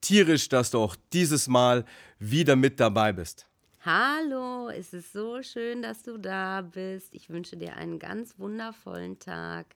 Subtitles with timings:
[0.00, 1.84] tierisch, dass du auch dieses Mal
[2.18, 3.46] wieder mit dabei bist.
[3.84, 7.14] Hallo, es ist so schön, dass du da bist.
[7.14, 9.66] Ich wünsche dir einen ganz wundervollen Tag.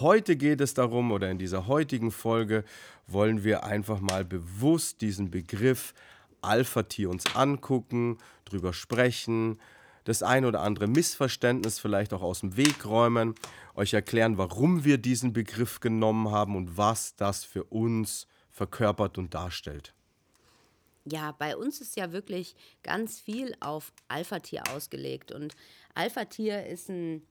[0.00, 2.64] Heute geht es darum, oder in dieser heutigen Folge
[3.06, 5.92] wollen wir einfach mal bewusst diesen Begriff
[6.40, 9.60] Alpha-Tier uns angucken, drüber sprechen,
[10.04, 13.34] das ein oder andere Missverständnis vielleicht auch aus dem Weg räumen,
[13.74, 18.26] euch erklären, warum wir diesen Begriff genommen haben und was das für uns
[18.62, 19.92] verkörpert und darstellt.
[21.04, 25.32] Ja, bei uns ist ja wirklich ganz viel auf Alpha-Tier ausgelegt.
[25.32, 25.56] Und
[25.94, 27.26] Alpha-Tier ist ein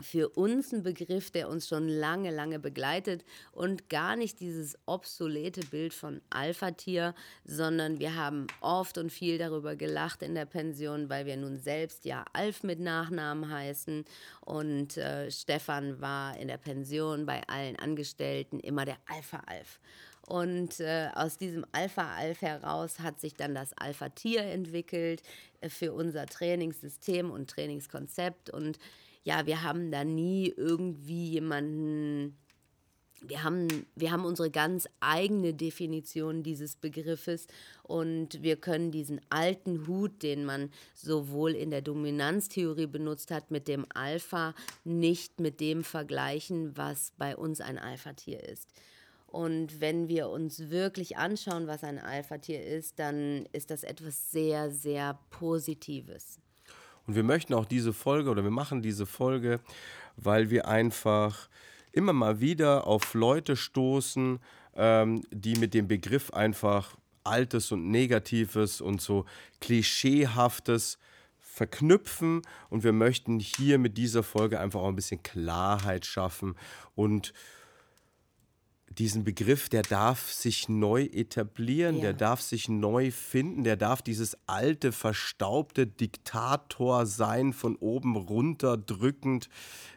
[0.00, 5.60] für uns ein Begriff, der uns schon lange, lange begleitet und gar nicht dieses obsolete
[5.66, 11.26] Bild von Alpha-Tier, sondern wir haben oft und viel darüber gelacht in der Pension, weil
[11.26, 14.04] wir nun selbst ja Alf mit Nachnamen heißen
[14.40, 19.78] und äh, Stefan war in der Pension bei allen Angestellten immer der Alpha-Alf.
[20.26, 25.22] Und äh, aus diesem Alpha-Alf heraus hat sich dann das Alpha-Tier entwickelt
[25.60, 28.48] äh, für unser Trainingssystem und Trainingskonzept.
[28.48, 28.78] Und
[29.24, 32.38] ja, wir haben da nie irgendwie jemanden,
[33.20, 37.46] wir haben, wir haben unsere ganz eigene Definition dieses Begriffes
[37.82, 43.68] und wir können diesen alten Hut, den man sowohl in der Dominanztheorie benutzt hat, mit
[43.68, 48.70] dem Alpha nicht mit dem vergleichen, was bei uns ein Alpha-Tier ist.
[49.34, 54.70] Und wenn wir uns wirklich anschauen, was ein Alpha-Tier ist, dann ist das etwas sehr,
[54.70, 56.38] sehr Positives.
[57.04, 59.58] Und wir möchten auch diese Folge oder wir machen diese Folge,
[60.16, 61.48] weil wir einfach
[61.90, 64.38] immer mal wieder auf Leute stoßen,
[64.76, 69.24] ähm, die mit dem Begriff einfach Altes und Negatives und so
[69.60, 70.96] Klischeehaftes
[71.40, 72.42] verknüpfen.
[72.70, 76.54] Und wir möchten hier mit dieser Folge einfach auch ein bisschen Klarheit schaffen
[76.94, 77.32] und
[78.90, 82.02] diesen Begriff, der darf sich neu etablieren, ja.
[82.02, 88.76] der darf sich neu finden, der darf dieses alte, verstaubte Diktator sein, von oben runter
[88.76, 89.48] drückend,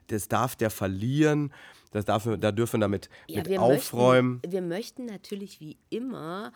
[0.08, 1.53] das darf der verlieren,
[1.92, 4.36] das darf, da dürfen wir damit ja, mit aufräumen.
[4.36, 6.52] Möchten, wir möchten natürlich wie immer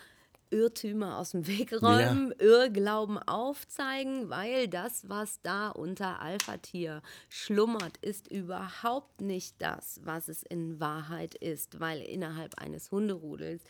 [0.52, 2.46] Irrtümer aus dem Weg räumen, ja.
[2.46, 10.44] Irrglauben aufzeigen, weil das, was da unter Alpha-Tier schlummert, ist überhaupt nicht das, was es
[10.44, 13.62] in Wahrheit ist, weil innerhalb eines Hunderudels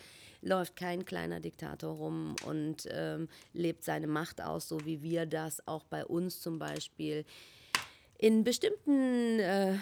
[0.42, 5.66] läuft kein kleiner Diktator rum und ähm, lebt seine Macht aus, so wie wir das
[5.68, 7.26] auch bei uns zum Beispiel
[8.18, 9.76] in bestimmten äh,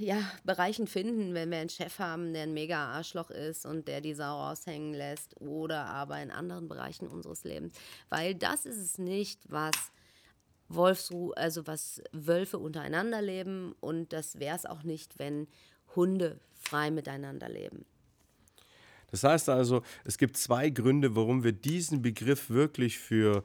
[0.00, 4.00] ja, Bereichen finden, wenn wir einen Chef haben, der ein mega Arschloch ist und der
[4.00, 7.74] die Sau raushängen lässt oder aber in anderen Bereichen unseres Lebens.
[8.08, 9.74] Weil das ist es nicht, was
[10.68, 15.48] Wolfsruhe, also was Wölfe untereinander leben und das wäre es auch nicht, wenn
[15.94, 17.84] Hunde frei miteinander leben.
[19.10, 23.42] Das heißt also, es gibt zwei Gründe, warum wir diesen Begriff wirklich für,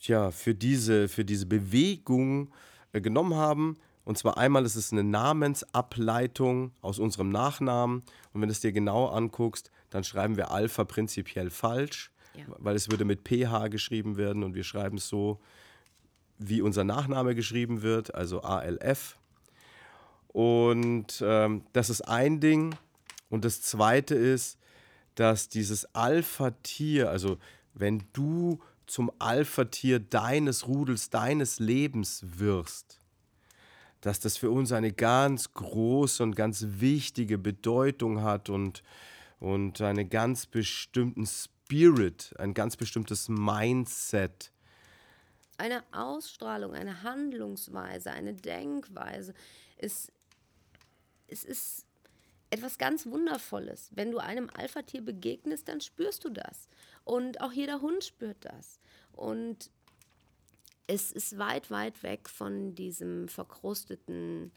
[0.00, 2.50] ja, für, diese, für diese Bewegung
[2.92, 3.76] äh, genommen haben.
[4.08, 8.04] Und zwar einmal ist es eine Namensableitung aus unserem Nachnamen.
[8.32, 12.46] Und wenn du es dir genau anguckst, dann schreiben wir Alpha prinzipiell falsch, ja.
[12.56, 15.42] weil es würde mit PH geschrieben werden und wir schreiben es so,
[16.38, 19.18] wie unser Nachname geschrieben wird, also ALF.
[20.28, 22.76] Und ähm, das ist ein Ding.
[23.28, 24.58] Und das zweite ist,
[25.16, 27.36] dass dieses Alpha-Tier, also
[27.74, 33.02] wenn du zum Alpha-Tier deines Rudels, deines Lebens wirst,
[34.00, 38.82] dass das für uns eine ganz große und ganz wichtige Bedeutung hat und,
[39.40, 44.52] und einen ganz bestimmten Spirit, ein ganz bestimmtes Mindset.
[45.56, 49.34] Eine Ausstrahlung, eine Handlungsweise, eine Denkweise.
[49.76, 50.12] Es,
[51.26, 51.84] es ist
[52.50, 53.90] etwas ganz Wundervolles.
[53.94, 56.68] Wenn du einem Alpha-Tier begegnest, dann spürst du das.
[57.04, 58.80] Und auch jeder Hund spürt das.
[59.12, 59.70] Und
[60.88, 64.50] es ist weit, weit weg von diesem verkrusteten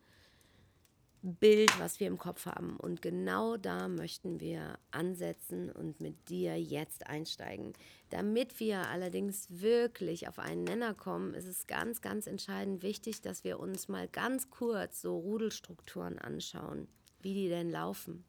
[1.22, 2.78] Bild, was wir im Kopf haben.
[2.78, 7.74] Und genau da möchten wir ansetzen und mit dir jetzt einsteigen.
[8.10, 13.44] Damit wir allerdings wirklich auf einen Nenner kommen, ist es ganz, ganz entscheidend wichtig, dass
[13.44, 16.88] wir uns mal ganz kurz so Rudelstrukturen anschauen,
[17.19, 18.24] wie die denn laufen.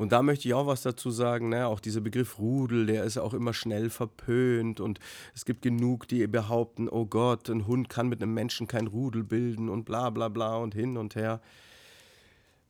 [0.00, 1.66] Und da möchte ich auch was dazu sagen, ne?
[1.66, 4.98] auch dieser Begriff Rudel, der ist auch immer schnell verpönt und
[5.34, 9.24] es gibt genug, die behaupten, oh Gott, ein Hund kann mit einem Menschen kein Rudel
[9.24, 11.42] bilden und bla bla bla und hin und her.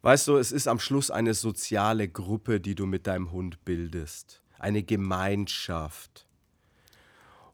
[0.02, 4.42] Weißt du, es ist am Schluss eine soziale Gruppe, die du mit deinem Hund bildest,
[4.58, 6.26] eine Gemeinschaft.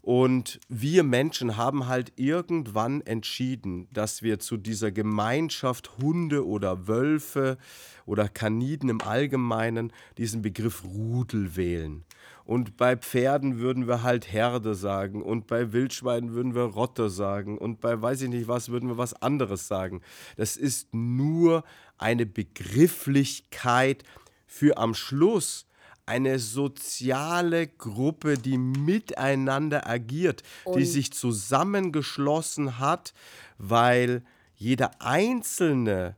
[0.06, 7.58] Und wir Menschen haben halt irgendwann entschieden, dass wir zu dieser Gemeinschaft Hunde oder Wölfe
[8.04, 12.04] oder Kaniden im Allgemeinen diesen Begriff Rudel wählen.
[12.44, 17.58] Und bei Pferden würden wir halt Herde sagen und bei Wildschweinen würden wir Rotte sagen
[17.58, 20.02] und bei weiß ich nicht was würden wir was anderes sagen.
[20.36, 21.64] Das ist nur
[21.98, 24.04] eine Begrifflichkeit
[24.46, 25.66] für am Schluss
[26.06, 33.12] eine soziale Gruppe, die miteinander agiert, Und die sich zusammengeschlossen hat,
[33.58, 34.22] weil
[34.54, 36.14] jeder Einzelne,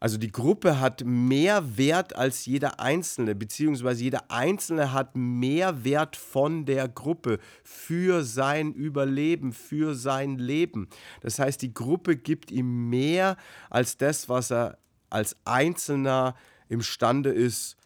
[0.00, 6.16] also die Gruppe hat mehr Wert als jeder Einzelne, beziehungsweise jeder Einzelne hat mehr Wert
[6.16, 10.88] von der Gruppe für sein Überleben, für sein Leben.
[11.20, 13.36] Das heißt, die Gruppe gibt ihm mehr
[13.70, 14.76] als das, was er
[15.08, 16.34] als Einzelner
[16.68, 17.76] imstande ist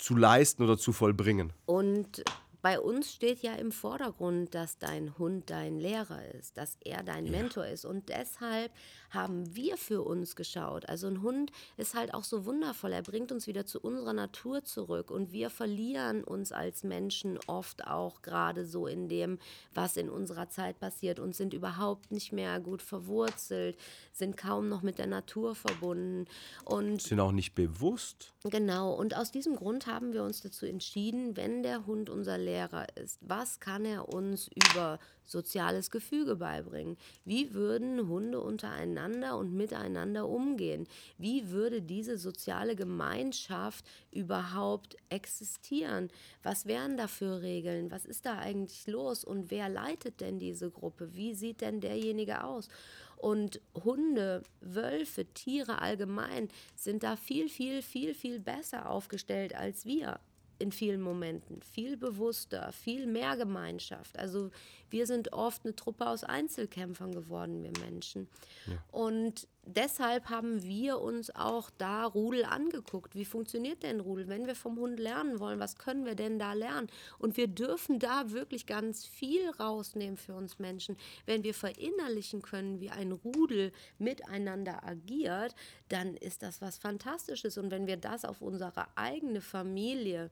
[0.00, 1.52] zu leisten oder zu vollbringen.
[1.66, 2.24] Und
[2.62, 7.26] bei uns steht ja im Vordergrund, dass dein Hund dein Lehrer ist, dass er dein
[7.26, 7.32] ja.
[7.32, 7.84] Mentor ist.
[7.84, 8.70] Und deshalb
[9.10, 10.88] haben wir für uns geschaut.
[10.88, 12.92] Also ein Hund ist halt auch so wundervoll.
[12.92, 15.10] Er bringt uns wieder zu unserer Natur zurück.
[15.10, 19.38] Und wir verlieren uns als Menschen oft auch gerade so in dem,
[19.74, 23.76] was in unserer Zeit passiert und sind überhaupt nicht mehr gut verwurzelt,
[24.12, 26.26] sind kaum noch mit der Natur verbunden.
[26.64, 28.32] Und sind auch nicht bewusst.
[28.44, 28.92] Genau.
[28.94, 33.18] Und aus diesem Grund haben wir uns dazu entschieden, wenn der Hund unser Lehrer ist,
[33.20, 34.98] was kann er uns über
[35.30, 36.96] soziales Gefüge beibringen?
[37.24, 40.86] Wie würden Hunde untereinander und miteinander umgehen?
[41.18, 46.08] Wie würde diese soziale Gemeinschaft überhaupt existieren?
[46.42, 47.90] Was wären da für Regeln?
[47.90, 49.24] Was ist da eigentlich los?
[49.24, 51.14] Und wer leitet denn diese Gruppe?
[51.14, 52.68] Wie sieht denn derjenige aus?
[53.16, 60.20] Und Hunde, Wölfe, Tiere allgemein sind da viel, viel, viel, viel besser aufgestellt als wir
[60.58, 64.18] in vielen Momenten, viel bewusster, viel mehr Gemeinschaft.
[64.18, 64.50] Also
[64.90, 68.28] wir sind oft eine Truppe aus Einzelkämpfern geworden, wir Menschen.
[68.66, 68.74] Ja.
[68.90, 73.14] Und deshalb haben wir uns auch da Rudel angeguckt.
[73.14, 74.28] Wie funktioniert denn Rudel?
[74.28, 76.88] Wenn wir vom Hund lernen wollen, was können wir denn da lernen?
[77.18, 80.96] Und wir dürfen da wirklich ganz viel rausnehmen für uns Menschen.
[81.26, 85.54] Wenn wir verinnerlichen können, wie ein Rudel miteinander agiert,
[85.88, 87.58] dann ist das was Fantastisches.
[87.58, 90.30] Und wenn wir das auf unsere eigene Familie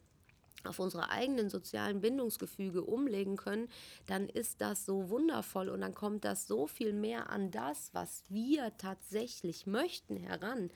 [0.64, 3.68] auf unsere eigenen sozialen Bindungsgefüge umlegen können,
[4.06, 8.24] dann ist das so wundervoll und dann kommt das so viel mehr an das, was
[8.28, 10.70] wir tatsächlich möchten, heran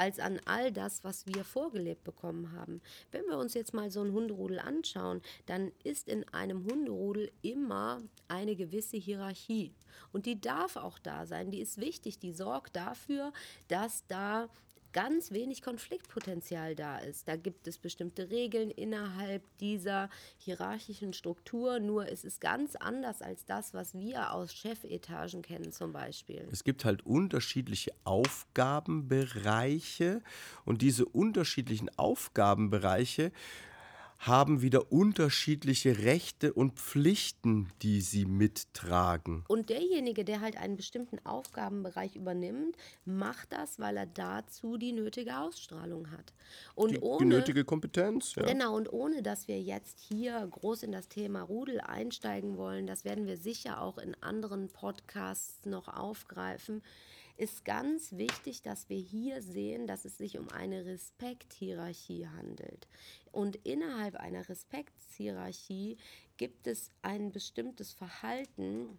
[0.00, 2.80] als an all das, was wir vorgelebt bekommen haben.
[3.12, 8.00] Wenn wir uns jetzt mal so ein Hunderudel anschauen, dann ist in einem Hunderudel immer
[8.26, 9.74] eine gewisse Hierarchie.
[10.12, 13.32] Und die darf auch da sein, die ist wichtig, die sorgt dafür,
[13.68, 14.48] dass da
[14.92, 17.28] ganz wenig Konfliktpotenzial da ist.
[17.28, 20.08] Da gibt es bestimmte Regeln innerhalb dieser
[20.38, 25.92] hierarchischen Struktur, nur es ist ganz anders als das, was wir aus Chefetagen kennen zum
[25.92, 26.48] Beispiel.
[26.50, 30.22] Es gibt halt unterschiedliche Aufgabenbereiche
[30.64, 33.30] und diese unterschiedlichen Aufgabenbereiche
[34.20, 39.44] haben wieder unterschiedliche Rechte und Pflichten, die sie mittragen.
[39.48, 45.38] Und derjenige, der halt einen bestimmten Aufgabenbereich übernimmt, macht das, weil er dazu die nötige
[45.38, 46.34] Ausstrahlung hat.
[46.74, 48.34] Und die, ohne, die nötige Kompetenz.
[48.34, 48.44] Ja.
[48.44, 53.06] Genau, und ohne dass wir jetzt hier groß in das Thema Rudel einsteigen wollen, das
[53.06, 56.82] werden wir sicher auch in anderen Podcasts noch aufgreifen
[57.40, 62.86] ist ganz wichtig, dass wir hier sehen, dass es sich um eine Respekthierarchie handelt.
[63.32, 65.96] Und innerhalb einer Respektshierarchie
[66.36, 68.98] gibt es ein bestimmtes Verhalten,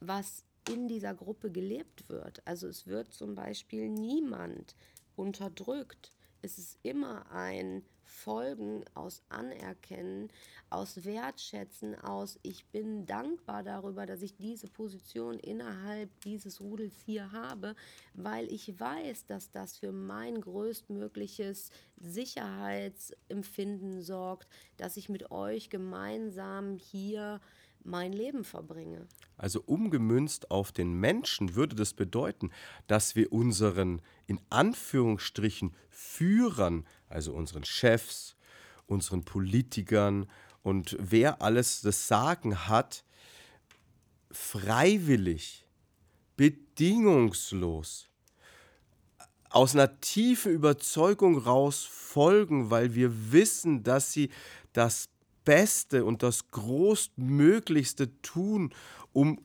[0.00, 2.46] was in dieser Gruppe gelebt wird.
[2.46, 4.74] Also es wird zum Beispiel niemand
[5.16, 6.12] unterdrückt.
[6.42, 7.82] Es ist immer ein
[8.14, 10.30] Folgen aus Anerkennen,
[10.70, 17.32] aus Wertschätzen, aus ich bin dankbar darüber, dass ich diese Position innerhalb dieses Rudels hier
[17.32, 17.74] habe,
[18.14, 26.76] weil ich weiß, dass das für mein größtmögliches Sicherheitsempfinden sorgt, dass ich mit euch gemeinsam
[26.76, 27.40] hier
[27.84, 29.06] mein Leben verbringe.
[29.36, 32.50] Also umgemünzt auf den Menschen würde das bedeuten,
[32.86, 38.36] dass wir unseren in Anführungsstrichen Führern, also unseren Chefs,
[38.86, 40.26] unseren Politikern
[40.62, 43.04] und wer alles das Sagen hat,
[44.30, 45.66] freiwillig,
[46.36, 48.08] bedingungslos
[49.50, 54.30] aus einer tiefen Überzeugung raus folgen, weil wir wissen, dass sie
[54.72, 55.08] das
[55.44, 58.74] Beste und das Großmöglichste tun,
[59.12, 59.40] um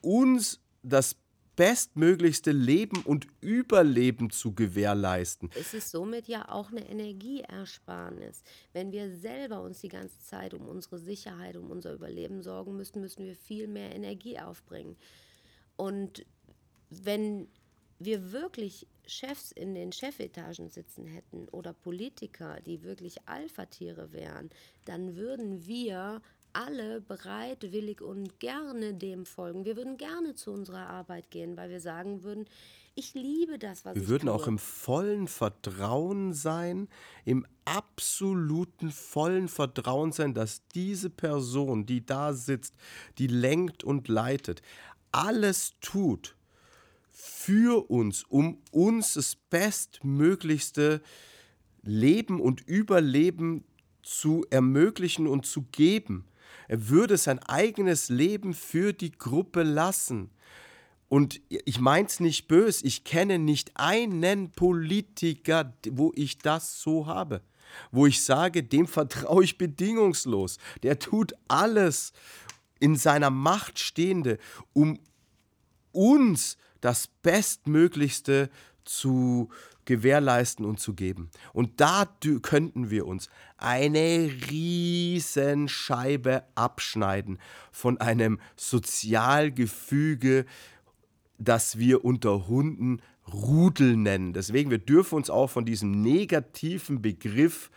[0.00, 1.16] uns das
[1.58, 5.50] bestmöglichste Leben und Überleben zu gewährleisten.
[5.58, 8.44] Es ist somit ja auch eine Energieersparnis.
[8.72, 13.00] Wenn wir selber uns die ganze Zeit um unsere Sicherheit, um unser Überleben sorgen müssen,
[13.00, 14.96] müssen wir viel mehr Energie aufbringen.
[15.76, 16.24] Und
[16.90, 17.48] wenn
[17.98, 24.50] wir wirklich Chefs in den Chefetagen sitzen hätten oder Politiker, die wirklich Alpha-Tiere wären,
[24.84, 26.20] dann würden wir
[26.52, 29.64] alle bereitwillig und gerne dem folgen.
[29.64, 32.46] Wir würden gerne zu unserer Arbeit gehen, weil wir sagen würden,
[32.94, 34.32] ich liebe das, was wir ich würden tue.
[34.32, 36.88] auch im vollen Vertrauen sein,
[37.24, 42.74] im absoluten vollen Vertrauen sein, dass diese Person, die da sitzt,
[43.18, 44.62] die lenkt und leitet,
[45.12, 46.34] alles tut
[47.20, 51.02] für uns, um uns das bestmöglichste
[51.82, 53.64] Leben und Überleben
[54.04, 56.26] zu ermöglichen und zu geben.
[56.68, 60.30] Er würde sein eigenes Leben für die Gruppe lassen.
[61.08, 67.08] Und ich meine es nicht böse, ich kenne nicht einen Politiker, wo ich das so
[67.08, 67.42] habe.
[67.90, 70.58] Wo ich sage, dem vertraue ich bedingungslos.
[70.84, 72.12] Der tut alles
[72.78, 74.38] in seiner Macht Stehende,
[74.72, 75.00] um
[75.90, 78.50] uns das Bestmöglichste
[78.84, 79.50] zu
[79.84, 81.30] gewährleisten und zu geben.
[81.52, 82.06] Und da
[82.42, 87.38] könnten wir uns eine Riesenscheibe abschneiden
[87.72, 90.44] von einem Sozialgefüge,
[91.38, 93.00] das wir unter Hunden
[93.32, 94.32] Rudel nennen.
[94.34, 97.70] Deswegen, wir dürfen uns auch von diesem negativen Begriff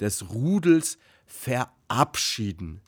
[0.00, 2.80] des Rudels verabschieden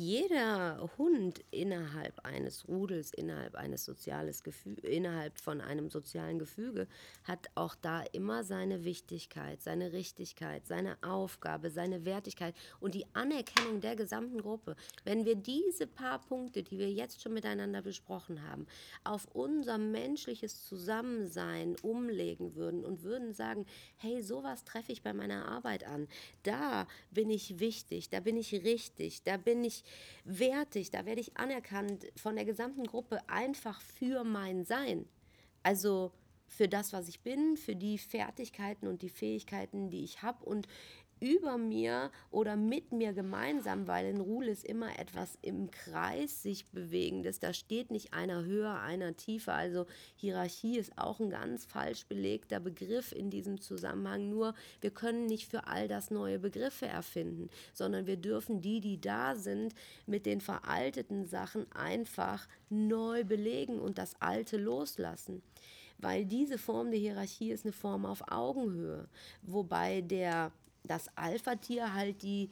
[0.00, 6.88] jeder Hund innerhalb eines Rudels, innerhalb eines soziales Gefüge, innerhalb von einem sozialen Gefüge
[7.24, 13.82] hat auch da immer seine Wichtigkeit, seine Richtigkeit, seine Aufgabe, seine Wertigkeit und die Anerkennung
[13.82, 14.74] der gesamten Gruppe.
[15.04, 18.66] Wenn wir diese paar Punkte, die wir jetzt schon miteinander besprochen haben,
[19.04, 23.66] auf unser menschliches Zusammensein umlegen würden und würden sagen,
[23.98, 26.08] hey, sowas treffe ich bei meiner Arbeit an.
[26.42, 29.84] Da bin ich wichtig, da bin ich richtig, da bin ich
[30.24, 35.06] wertig, da werde ich anerkannt von der gesamten Gruppe einfach für mein Sein.
[35.62, 36.12] Also
[36.46, 40.66] für das, was ich bin, für die Fertigkeiten und die Fähigkeiten, die ich habe und
[41.20, 46.66] über mir oder mit mir gemeinsam, weil in Ruhl ist immer etwas im Kreis sich
[46.66, 47.38] bewegendes.
[47.38, 49.54] Da steht nicht einer höher, einer tiefer.
[49.54, 49.86] Also
[50.16, 54.30] Hierarchie ist auch ein ganz falsch belegter Begriff in diesem Zusammenhang.
[54.30, 59.00] Nur wir können nicht für all das neue Begriffe erfinden, sondern wir dürfen die, die
[59.00, 59.74] da sind,
[60.06, 65.42] mit den veralteten Sachen einfach neu belegen und das Alte loslassen
[66.02, 69.06] weil diese Form der Hierarchie ist eine Form auf Augenhöhe,
[69.42, 70.50] wobei der
[70.84, 72.50] das Alpha-Tier halt die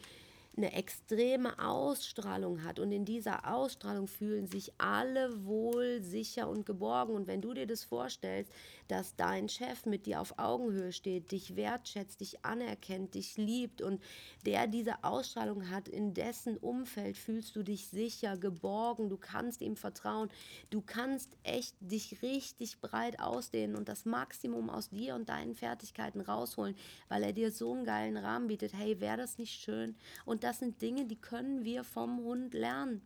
[0.58, 7.14] eine extreme Ausstrahlung hat und in dieser Ausstrahlung fühlen sich alle wohl, sicher und geborgen.
[7.14, 8.52] Und wenn du dir das vorstellst,
[8.88, 14.02] dass dein Chef mit dir auf Augenhöhe steht, dich wertschätzt, dich anerkennt, dich liebt und
[14.44, 19.76] der diese Ausstrahlung hat, in dessen Umfeld fühlst du dich sicher, geborgen, du kannst ihm
[19.76, 20.28] vertrauen,
[20.70, 26.20] du kannst echt dich richtig breit ausdehnen und das Maximum aus dir und deinen Fertigkeiten
[26.20, 26.74] rausholen,
[27.08, 28.72] weil er dir so einen geilen Rahmen bietet.
[28.72, 29.94] Hey, wäre das nicht schön?
[30.24, 33.02] Und das sind Dinge, die können wir vom Hund lernen.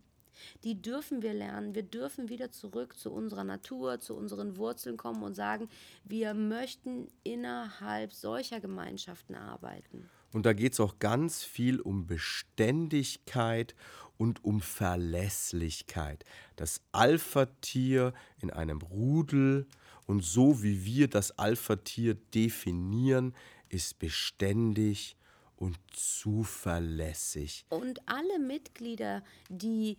[0.63, 1.75] Die dürfen wir lernen.
[1.75, 5.69] Wir dürfen wieder zurück zu unserer Natur, zu unseren Wurzeln kommen und sagen,
[6.05, 10.09] wir möchten innerhalb solcher Gemeinschaften arbeiten.
[10.33, 13.75] Und da geht es auch ganz viel um Beständigkeit
[14.17, 16.25] und um Verlässlichkeit.
[16.55, 19.67] Das Alpha-Tier in einem Rudel
[20.07, 23.35] und so wie wir das Alpha-Tier definieren,
[23.69, 25.17] ist beständig
[25.63, 27.65] und zuverlässig.
[27.69, 29.97] Und alle Mitglieder, die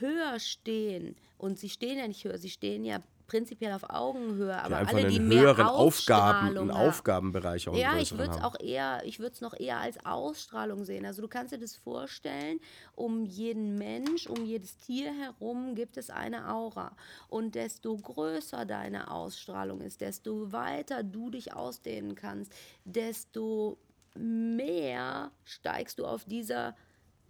[0.00, 4.78] höher stehen, und sie stehen ja nicht höher, sie stehen ja prinzipiell auf Augenhöhe, aber
[4.78, 6.88] einfach alle, die einen mehr höheren Aufgaben, Ausstrahlung einen.
[6.88, 10.84] Aufgabenbereich auch Ja, ich würde es auch eher, ich würde es noch eher als Ausstrahlung
[10.84, 11.06] sehen.
[11.06, 12.58] Also du kannst dir das vorstellen,
[12.96, 16.96] um jeden Mensch, um jedes Tier herum gibt es eine Aura.
[17.28, 22.52] Und desto größer deine Ausstrahlung ist, desto weiter du dich ausdehnen kannst,
[22.84, 23.78] desto
[24.14, 26.76] mehr steigst du auf dieser,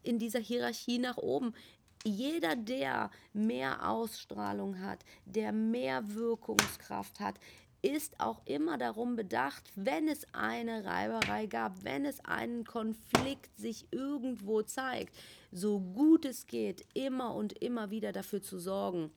[0.03, 1.55] in dieser Hierarchie nach oben.
[2.05, 7.39] Jeder, der mehr Ausstrahlung hat, der mehr Wirkungskraft hat,
[7.83, 13.87] ist auch immer darum bedacht, wenn es eine Reiberei gab, wenn es einen Konflikt sich
[13.91, 15.17] irgendwo zeigt,
[15.51, 19.11] so gut es geht, immer und immer wieder dafür zu sorgen,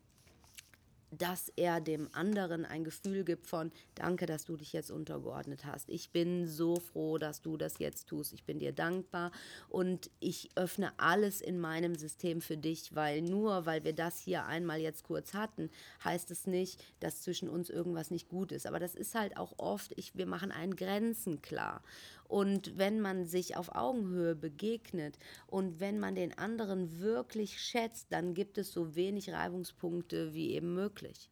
[1.17, 5.89] dass er dem anderen ein Gefühl gibt von, danke, dass du dich jetzt untergeordnet hast.
[5.89, 8.33] Ich bin so froh, dass du das jetzt tust.
[8.33, 9.31] Ich bin dir dankbar
[9.69, 14.45] und ich öffne alles in meinem System für dich, weil nur weil wir das hier
[14.45, 15.69] einmal jetzt kurz hatten,
[16.03, 18.65] heißt es nicht, dass zwischen uns irgendwas nicht gut ist.
[18.65, 21.81] Aber das ist halt auch oft, ich, wir machen einen Grenzen klar.
[22.27, 28.33] Und wenn man sich auf Augenhöhe begegnet und wenn man den anderen wirklich schätzt, dann
[28.33, 31.29] gibt es so wenig Reibungspunkte wie eben möglich.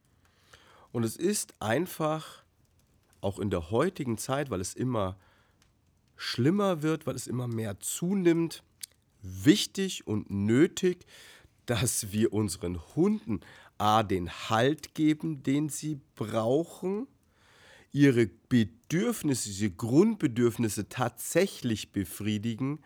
[0.92, 2.44] Und es ist einfach,
[3.22, 5.18] auch in der heutigen Zeit, weil es immer
[6.16, 8.64] schlimmer wird, weil es immer mehr zunimmt,
[9.22, 11.06] wichtig und nötig,
[11.66, 13.42] dass wir unseren Hunden
[13.78, 17.08] A den Halt geben, den sie brauchen,
[17.92, 22.80] ihre Bedürfnisse, ihre Grundbedürfnisse tatsächlich befriedigen,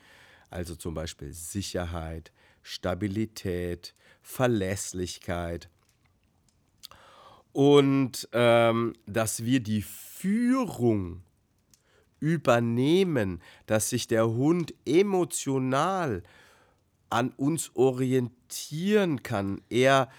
[0.49, 2.31] also zum Beispiel Sicherheit,
[2.61, 5.69] Stabilität, Verlässlichkeit.
[7.51, 11.23] Und ähm, dass wir die Führung
[12.19, 16.23] übernehmen, dass sich der Hund emotional
[17.09, 20.09] an uns orientieren kann, er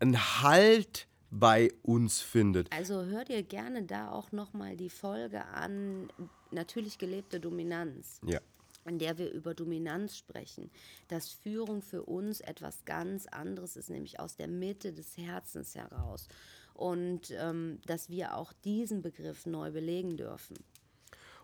[0.00, 2.72] einen Halt bei uns findet.
[2.72, 6.08] Also hör dir gerne da auch nochmal die Folge an,
[6.50, 8.20] natürlich gelebte Dominanz.
[8.24, 8.40] Ja.
[8.86, 10.70] in der wir über Dominanz sprechen,
[11.08, 16.28] dass Führung für uns etwas ganz anderes ist, nämlich aus der Mitte des Herzens heraus.
[16.72, 20.56] Und ähm, dass wir auch diesen Begriff neu belegen dürfen.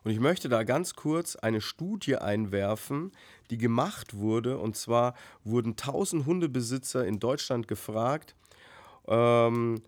[0.05, 3.13] Und ich möchte da ganz kurz eine Studie einwerfen,
[3.51, 4.59] die gemacht wurde.
[4.59, 8.37] Und zwar wurden 1000 Hundebesitzer in Deutschland gefragt,
[9.09, 9.83] ähm,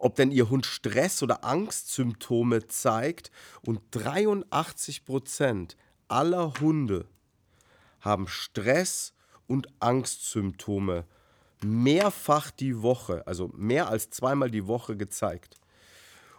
[0.00, 3.30] ob denn ihr Hund Stress- oder Angstsymptome zeigt.
[3.62, 5.76] Und 83 Prozent
[6.08, 7.06] aller Hunde
[8.00, 9.12] haben Stress-
[9.46, 11.04] und Angstsymptome
[11.64, 15.56] mehrfach die Woche, also mehr als zweimal die Woche gezeigt.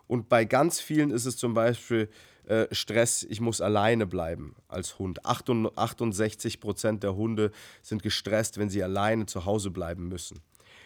[0.08, 2.10] Und bei ganz vielen ist es zum Beispiel
[2.50, 5.26] äh, Stress, ich muss alleine bleiben als Hund.
[5.26, 7.52] 68 Prozent der Hunde
[7.84, 10.39] sind gestresst, wenn sie alleine zu Hause bleiben müssen.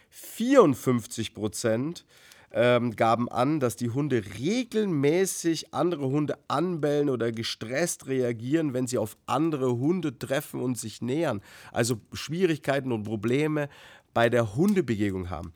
[0.09, 2.05] 54 Prozent
[2.51, 8.97] ähm, gaben an, dass die Hunde regelmäßig andere Hunde anbellen oder gestresst reagieren, wenn sie
[8.97, 11.41] auf andere Hunde treffen und sich nähern.
[11.71, 13.69] Also Schwierigkeiten und Probleme
[14.13, 15.53] bei der Hundebegegnung haben.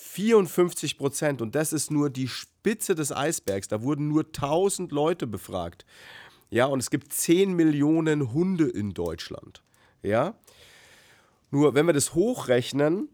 [0.00, 3.66] 54 Prozent und das ist nur die Spitze des Eisbergs.
[3.66, 5.84] Da wurden nur 1000 Leute befragt.
[6.50, 9.62] Ja, und es gibt 10 Millionen Hunde in Deutschland.
[10.02, 10.34] Ja,
[11.50, 13.08] nur wenn wir das hochrechnen,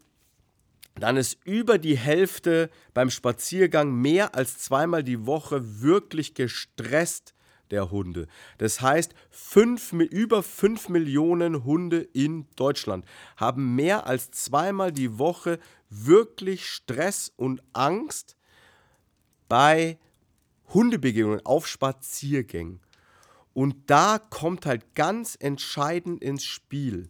[0.95, 7.34] dann ist über die Hälfte beim Spaziergang mehr als zweimal die Woche wirklich gestresst
[7.71, 8.27] der Hunde.
[8.57, 13.05] Das heißt, fünf, über 5 Millionen Hunde in Deutschland
[13.37, 18.37] haben mehr als zweimal die Woche wirklich Stress und Angst
[19.47, 19.97] bei
[20.73, 22.79] Hundebegegnungen auf Spaziergängen.
[23.53, 27.09] Und da kommt halt ganz entscheidend ins Spiel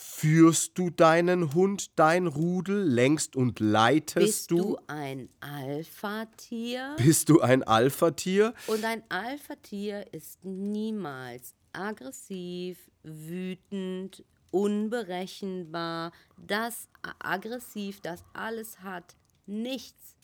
[0.00, 6.94] Führst du deinen Hund, dein Rudel, längst und leitest Bist du ein Alpha-Tier?
[6.98, 8.54] Bist du ein Alpha-Tier?
[8.68, 16.12] Und ein Alpha-Tier ist niemals aggressiv, wütend, unberechenbar.
[16.36, 20.14] Das aggressiv, das alles hat nichts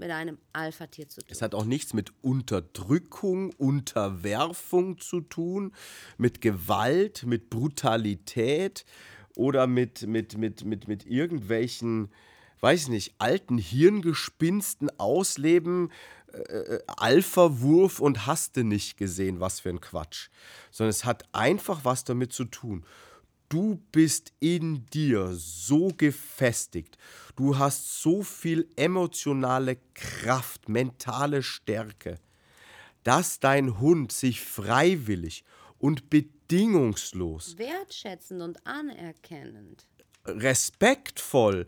[0.00, 1.28] mit einem Alpha-Tier zu tun.
[1.30, 5.72] Es hat auch nichts mit Unterdrückung, Unterwerfung zu tun,
[6.16, 8.84] mit Gewalt, mit Brutalität
[9.36, 12.08] oder mit, mit, mit, mit, mit irgendwelchen,
[12.60, 15.92] weiß nicht, alten Hirngespinsten ausleben,
[16.32, 20.30] äh, äh, Alpha-Wurf und hast du nicht gesehen, was für ein Quatsch.
[20.70, 22.84] Sondern es hat einfach was damit zu tun.
[23.50, 26.96] Du bist in dir so gefestigt.
[27.34, 32.20] Du hast so viel emotionale Kraft, mentale Stärke,
[33.02, 35.42] dass dein Hund sich freiwillig
[35.78, 39.84] und bedingungslos, wertschätzend und anerkennend,
[40.26, 41.66] respektvoll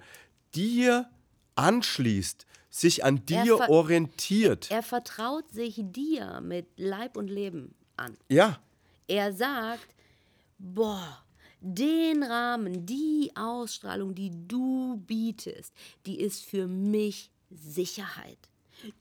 [0.54, 1.10] dir
[1.56, 4.70] anschließt, sich an dir er orientiert.
[4.70, 8.16] Er vertraut sich dir mit Leib und Leben an.
[8.28, 8.60] Ja.
[9.08, 9.96] Er sagt,
[10.58, 11.24] boah,
[11.62, 15.72] den Rahmen, die Ausstrahlung, die du bietest,
[16.07, 18.38] die ist für mich Sicherheit.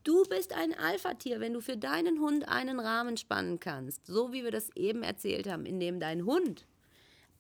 [0.03, 4.43] Du bist ein Alpha-Tier, wenn du für deinen Hund einen Rahmen spannen kannst, so wie
[4.43, 6.67] wir das eben erzählt haben, in dem dein Hund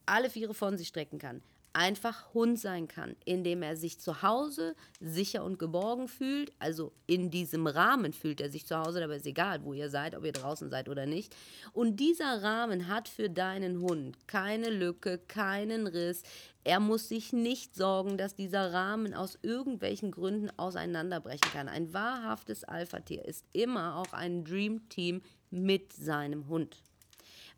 [0.07, 4.75] alle Viere von sich strecken kann, einfach Hund sein kann, indem er sich zu Hause
[4.99, 6.51] sicher und geborgen fühlt.
[6.59, 10.15] Also in diesem Rahmen fühlt er sich zu Hause, dabei ist egal, wo ihr seid,
[10.15, 11.35] ob ihr draußen seid oder nicht.
[11.73, 16.23] Und dieser Rahmen hat für deinen Hund keine Lücke, keinen Riss.
[16.63, 21.67] Er muss sich nicht sorgen, dass dieser Rahmen aus irgendwelchen Gründen auseinanderbrechen kann.
[21.69, 26.83] Ein wahrhaftes Alpha-Tier ist immer auch ein Dream Team mit seinem Hund,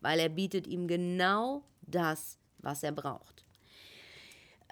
[0.00, 3.43] weil er bietet ihm genau das, was er braucht.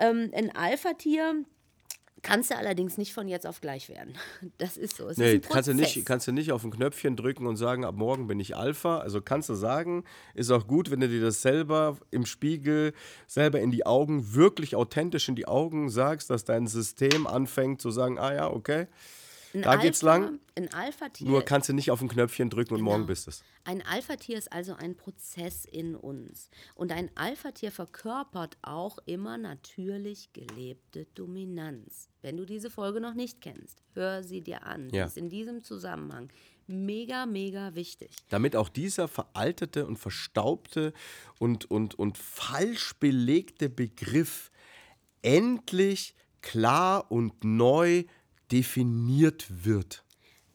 [0.03, 1.45] Ähm, ein Alpha-Tier
[2.23, 4.15] kannst du allerdings nicht von jetzt auf gleich werden.
[4.59, 5.09] Das ist so.
[5.09, 7.85] Es nee, ist kannst, du nicht, kannst du nicht auf ein Knöpfchen drücken und sagen,
[7.85, 8.99] ab morgen bin ich Alpha.
[8.99, 12.93] Also kannst du sagen, ist auch gut, wenn du dir das selber im Spiegel,
[13.27, 17.91] selber in die Augen, wirklich authentisch in die Augen sagst, dass dein System anfängt zu
[17.91, 18.87] sagen, ah ja, okay.
[19.55, 20.41] Ein da Alpha, geht's lang.
[20.55, 21.29] Ein Alpha-Tier.
[21.29, 22.93] Nur kannst du nicht auf ein Knöpfchen drücken und genau.
[22.93, 23.43] morgen bist es.
[23.65, 26.49] Ein Alpha-Tier ist also ein Prozess in uns.
[26.75, 32.09] Und ein Alpha-Tier verkörpert auch immer natürlich gelebte Dominanz.
[32.23, 34.88] Wenn du diese Folge noch nicht kennst, hör sie dir an.
[34.91, 35.05] Ja.
[35.07, 36.31] ist in diesem Zusammenhang
[36.67, 38.11] mega, mega wichtig.
[38.29, 40.93] Damit auch dieser veraltete und verstaubte
[41.38, 44.51] und, und, und falsch belegte Begriff
[45.23, 48.05] endlich klar und neu
[48.53, 50.05] definiert wird.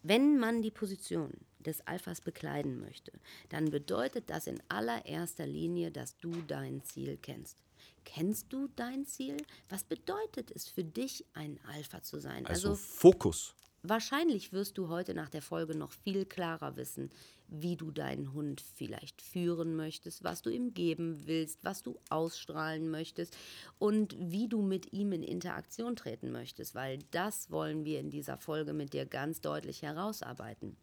[0.03, 3.11] Wenn man die Position des Alphas bekleiden möchte,
[3.49, 7.57] dann bedeutet das in allererster Linie, dass du dein Ziel kennst.
[8.05, 9.35] Kennst du dein Ziel?
[9.67, 12.45] Was bedeutet es für dich, ein Alpha zu sein?
[12.45, 13.53] Also, also Fokus.
[13.83, 17.09] Wahrscheinlich wirst du heute nach der Folge noch viel klarer wissen,
[17.47, 22.89] wie du deinen Hund vielleicht führen möchtest, was du ihm geben willst, was du ausstrahlen
[22.89, 23.35] möchtest
[23.79, 28.37] und wie du mit ihm in Interaktion treten möchtest, weil das wollen wir in dieser
[28.37, 30.75] Folge mit dir ganz deutlich herausarbeiten.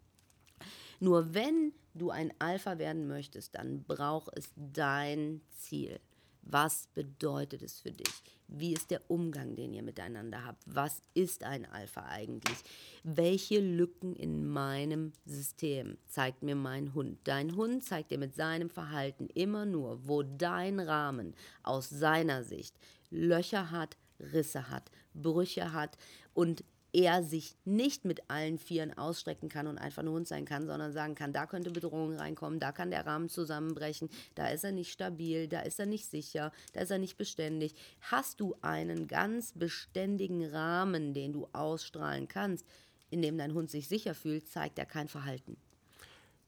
[1.00, 6.00] Nur wenn du ein Alpha werden möchtest, dann braucht es dein Ziel.
[6.46, 8.22] Was bedeutet es für dich?
[8.48, 10.62] Wie ist der Umgang, den ihr miteinander habt?
[10.66, 12.58] Was ist ein Alpha eigentlich?
[13.02, 17.18] Welche Lücken in meinem System zeigt mir mein Hund?
[17.24, 22.76] Dein Hund zeigt dir mit seinem Verhalten immer nur, wo dein Rahmen aus seiner Sicht
[23.10, 25.96] Löcher hat, Risse hat, Brüche hat
[26.34, 26.62] und
[26.94, 30.92] er sich nicht mit allen Vieren ausstrecken kann und einfach nur Hund sein kann, sondern
[30.92, 34.92] sagen kann, da könnte Bedrohung reinkommen, da kann der Rahmen zusammenbrechen, da ist er nicht
[34.92, 37.74] stabil, da ist er nicht sicher, da ist er nicht beständig.
[38.00, 42.64] Hast du einen ganz beständigen Rahmen, den du ausstrahlen kannst,
[43.10, 45.56] in dem dein Hund sich sicher fühlt, zeigt er kein Verhalten.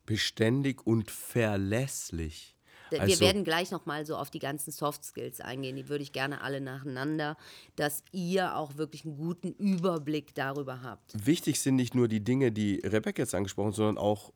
[0.04, 2.55] Beständig und verlässlich.
[2.90, 5.76] Wir also, werden gleich nochmal so auf die ganzen Soft Skills eingehen.
[5.76, 7.36] Die würde ich gerne alle nacheinander,
[7.74, 11.12] dass ihr auch wirklich einen guten Überblick darüber habt.
[11.26, 14.32] Wichtig sind nicht nur die Dinge, die Rebecca jetzt angesprochen hat, sondern auch,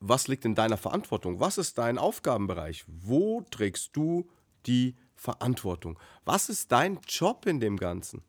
[0.00, 1.40] was liegt in deiner Verantwortung?
[1.40, 2.84] Was ist dein Aufgabenbereich?
[2.86, 4.28] Wo trägst du
[4.66, 5.98] die Verantwortung?
[6.24, 8.22] Was ist dein Job in dem Ganzen?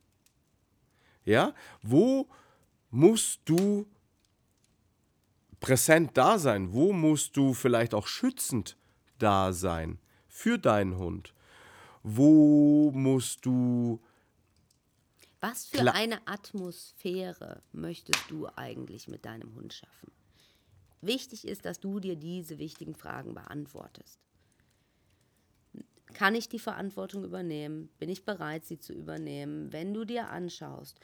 [1.23, 2.27] Ja, wo
[2.89, 3.87] musst du
[5.59, 6.73] präsent da sein?
[6.73, 8.75] Wo musst du vielleicht auch schützend
[9.21, 11.33] da sein für deinen Hund?
[12.03, 14.01] Wo musst du.
[15.39, 20.11] Was für eine Atmosphäre möchtest du eigentlich mit deinem Hund schaffen?
[21.01, 24.19] Wichtig ist, dass du dir diese wichtigen Fragen beantwortest.
[26.13, 27.89] Kann ich die Verantwortung übernehmen?
[27.97, 29.71] Bin ich bereit, sie zu übernehmen?
[29.73, 30.99] Wenn du dir anschaust,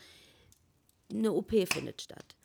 [1.11, 2.36] eine OP findet statt.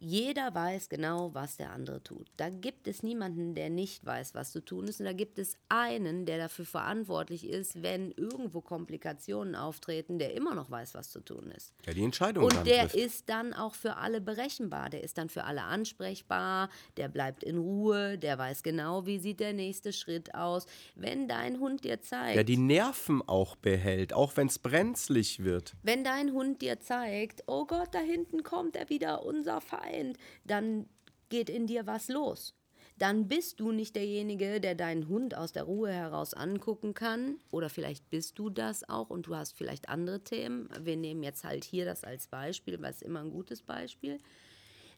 [0.00, 2.28] Jeder weiß genau, was der andere tut.
[2.36, 5.00] Da gibt es niemanden, der nicht weiß, was zu tun ist.
[5.00, 10.54] Und da gibt es einen, der dafür verantwortlich ist, wenn irgendwo Komplikationen auftreten, der immer
[10.54, 11.72] noch weiß, was zu tun ist.
[11.84, 12.94] Der die Entscheidung Und der trifft.
[12.94, 14.88] ist dann auch für alle berechenbar.
[14.88, 16.70] Der ist dann für alle ansprechbar.
[16.96, 18.18] Der bleibt in Ruhe.
[18.18, 20.66] Der weiß genau, wie sieht der nächste Schritt aus.
[20.94, 22.36] Wenn dein Hund dir zeigt.
[22.36, 25.74] Der die Nerven auch behält, auch wenn es brenzlig wird.
[25.82, 30.18] Wenn dein Hund dir zeigt, oh Gott, da hinten kommt er wieder, unser Feind Feind,
[30.44, 30.86] dann
[31.28, 32.54] geht in dir was los.
[32.98, 37.38] Dann bist du nicht derjenige, der deinen Hund aus der Ruhe heraus angucken kann.
[37.52, 40.68] Oder vielleicht bist du das auch und du hast vielleicht andere Themen.
[40.80, 44.18] Wir nehmen jetzt halt hier das als Beispiel, weil es immer ein gutes Beispiel.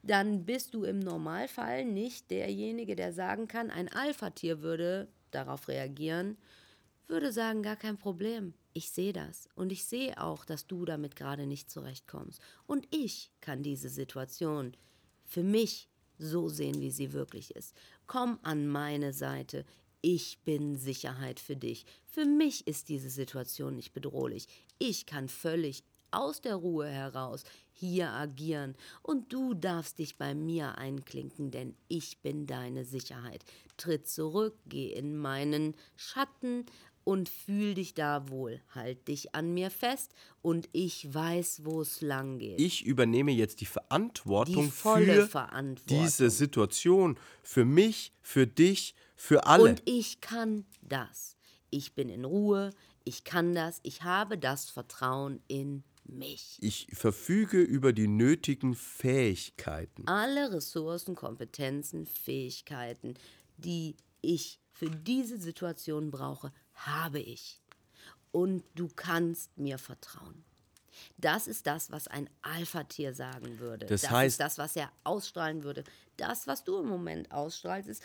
[0.03, 6.39] Dann bist du im Normalfall nicht derjenige, der sagen kann, ein Alpha-Tier würde darauf reagieren,
[7.11, 8.55] würde sagen, gar kein Problem.
[8.73, 12.41] Ich sehe das und ich sehe auch, dass du damit gerade nicht zurechtkommst.
[12.67, 14.77] Und ich kann diese Situation
[15.25, 17.75] für mich so sehen, wie sie wirklich ist.
[18.07, 19.65] Komm an meine Seite.
[20.03, 21.85] Ich bin Sicherheit für dich.
[22.07, 24.47] Für mich ist diese Situation nicht bedrohlich.
[24.79, 30.77] Ich kann völlig aus der Ruhe heraus hier agieren und du darfst dich bei mir
[30.77, 33.45] einklinken, denn ich bin deine Sicherheit.
[33.77, 36.67] Tritt zurück, geh in meinen Schatten
[37.05, 38.61] und fühl dich da wohl.
[38.75, 42.61] Halt dich an mir fest und ich weiß, wo es lang geht.
[42.61, 46.05] Ich übernehme jetzt die Verantwortung Die volle für Verantwortung.
[46.05, 49.71] diese Situation, für mich, für dich, für alle.
[49.71, 51.37] Und ich kann das.
[51.71, 52.71] Ich bin in Ruhe,
[53.05, 56.59] ich kann das, ich habe das Vertrauen in mich.
[56.61, 60.07] ich verfüge über die nötigen Fähigkeiten.
[60.09, 63.15] Alle Ressourcen, Kompetenzen, Fähigkeiten,
[63.57, 66.53] die ich für diese Situation brauche,
[66.87, 67.61] habe ich.
[68.33, 70.45] Und du kannst mir vertrauen.
[71.17, 73.87] Das ist das, was ein Alpha-Tier sagen würde.
[73.87, 75.85] Das heißt- ist das, was er ausstrahlen würde.
[76.21, 78.03] Das, was du im Moment ausstrahlst, ist,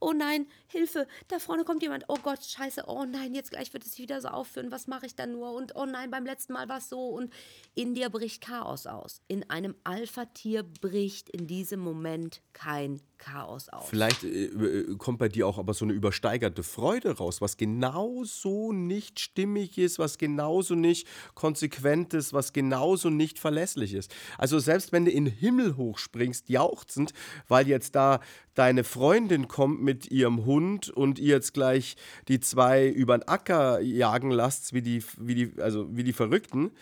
[0.00, 3.84] oh nein, Hilfe, da vorne kommt jemand, oh Gott, scheiße, oh nein, jetzt gleich wird
[3.84, 5.52] es wieder so aufführen, was mache ich dann nur?
[5.52, 7.08] Und oh nein, beim letzten Mal war es so.
[7.08, 7.32] Und
[7.74, 9.20] in dir bricht Chaos aus.
[9.28, 13.88] In einem Alpha-Tier bricht in diesem Moment kein Chaos aus.
[13.88, 18.72] Vielleicht äh, äh, kommt bei dir auch aber so eine übersteigerte Freude raus, was genauso
[18.72, 24.14] nicht stimmig ist, was genauso nicht konsequent ist, was genauso nicht verlässlich ist.
[24.36, 27.14] Also selbst wenn du in den Himmel hochspringst, jauchzend,
[27.54, 28.18] weil jetzt da
[28.54, 31.94] deine Freundin kommt mit ihrem Hund und ihr jetzt gleich
[32.26, 36.72] die zwei über den Acker jagen lasst, wie die, wie die, also wie die Verrückten,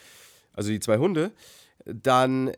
[0.55, 1.31] also die zwei Hunde,
[1.85, 2.53] dann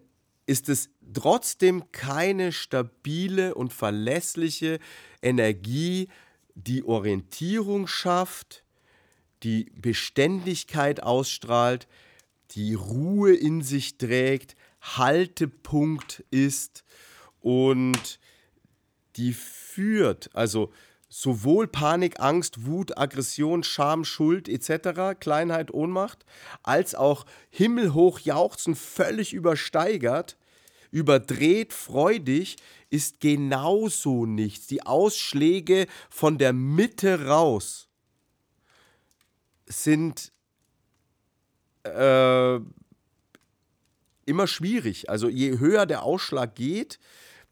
[0.46, 4.78] ist es trotzdem keine stabile und verlässliche
[5.20, 6.08] Energie,
[6.54, 8.62] die Orientierung schafft,
[9.42, 11.88] die Beständigkeit ausstrahlt,
[12.52, 16.84] die Ruhe in sich trägt, Haltepunkt ist
[17.44, 18.18] und
[19.16, 20.72] die führt, also
[21.10, 26.24] sowohl Panik, Angst, Wut, Aggression, Scham, Schuld etc., Kleinheit, Ohnmacht,
[26.62, 30.38] als auch himmelhoch jauchzen, völlig übersteigert,
[30.90, 32.56] überdreht, freudig,
[32.88, 34.66] ist genauso nichts.
[34.66, 37.88] Die Ausschläge von der Mitte raus
[39.66, 40.32] sind
[41.82, 42.58] äh,
[44.24, 45.10] immer schwierig.
[45.10, 46.98] Also je höher der Ausschlag geht,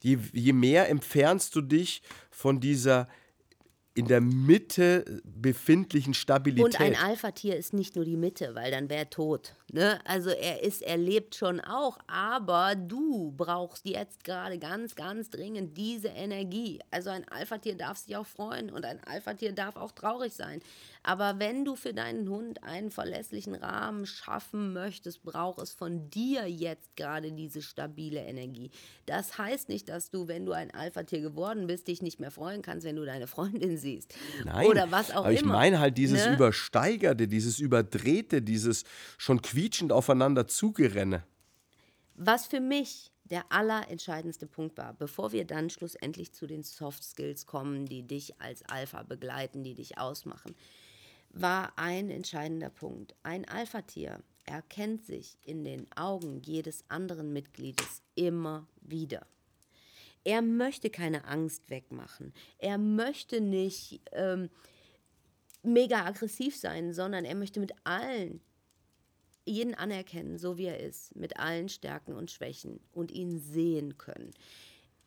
[0.02, 3.08] je, je mehr entfernst du dich von dieser
[3.94, 6.64] in der Mitte befindlichen Stabilität.
[6.64, 9.54] Und ein Alpha-Tier ist nicht nur die Mitte, weil dann wäre er tot.
[9.70, 10.00] Ne?
[10.06, 15.76] Also er ist, er lebt schon auch, aber du brauchst jetzt gerade ganz, ganz dringend
[15.76, 16.80] diese Energie.
[16.90, 20.60] Also ein Alpha-Tier darf sich auch freuen und ein Alpha-Tier darf auch traurig sein.
[21.04, 26.46] Aber wenn du für deinen Hund einen verlässlichen Rahmen schaffen möchtest, braucht es von dir
[26.48, 28.70] jetzt gerade diese stabile Energie.
[29.06, 32.62] Das heißt nicht, dass du, wenn du ein Alpha-Tier geworden bist, dich nicht mehr freuen
[32.62, 34.14] kannst, wenn du deine Freundin siehst.
[34.44, 35.54] Nein, Oder was auch aber ich immer.
[35.54, 36.34] meine halt dieses ne?
[36.34, 38.84] Übersteigerte, dieses Überdrehte, dieses
[39.18, 41.24] schon quietschend aufeinander zugerenne.
[42.14, 47.46] Was für mich der allerentscheidendste Punkt war, bevor wir dann schlussendlich zu den Soft Skills
[47.46, 50.54] kommen, die dich als Alpha begleiten, die dich ausmachen,
[51.32, 53.14] war ein entscheidender Punkt.
[53.22, 59.26] Ein Alpha-Tier erkennt sich in den Augen jedes anderen Mitgliedes immer wieder.
[60.24, 62.32] Er möchte keine Angst wegmachen.
[62.58, 64.50] Er möchte nicht ähm,
[65.62, 68.40] mega aggressiv sein, sondern er möchte mit allen
[69.44, 74.32] jeden anerkennen, so wie er ist, mit allen Stärken und Schwächen und ihn sehen können.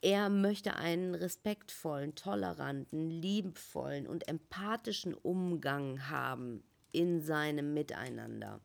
[0.06, 8.62] Er möchte einen respektvollen, toleranten, liebevollen und empathischen Umgang haben in seinem Miteinander.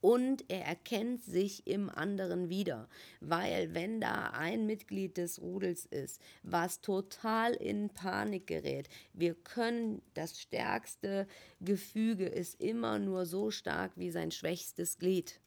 [0.00, 2.88] Und er erkennt sich im anderen wieder,
[3.20, 10.02] weil wenn da ein Mitglied des Rudels ist, was total in Panik gerät, wir können,
[10.14, 11.28] das stärkste
[11.60, 15.40] Gefüge ist immer nur so stark wie sein schwächstes Glied.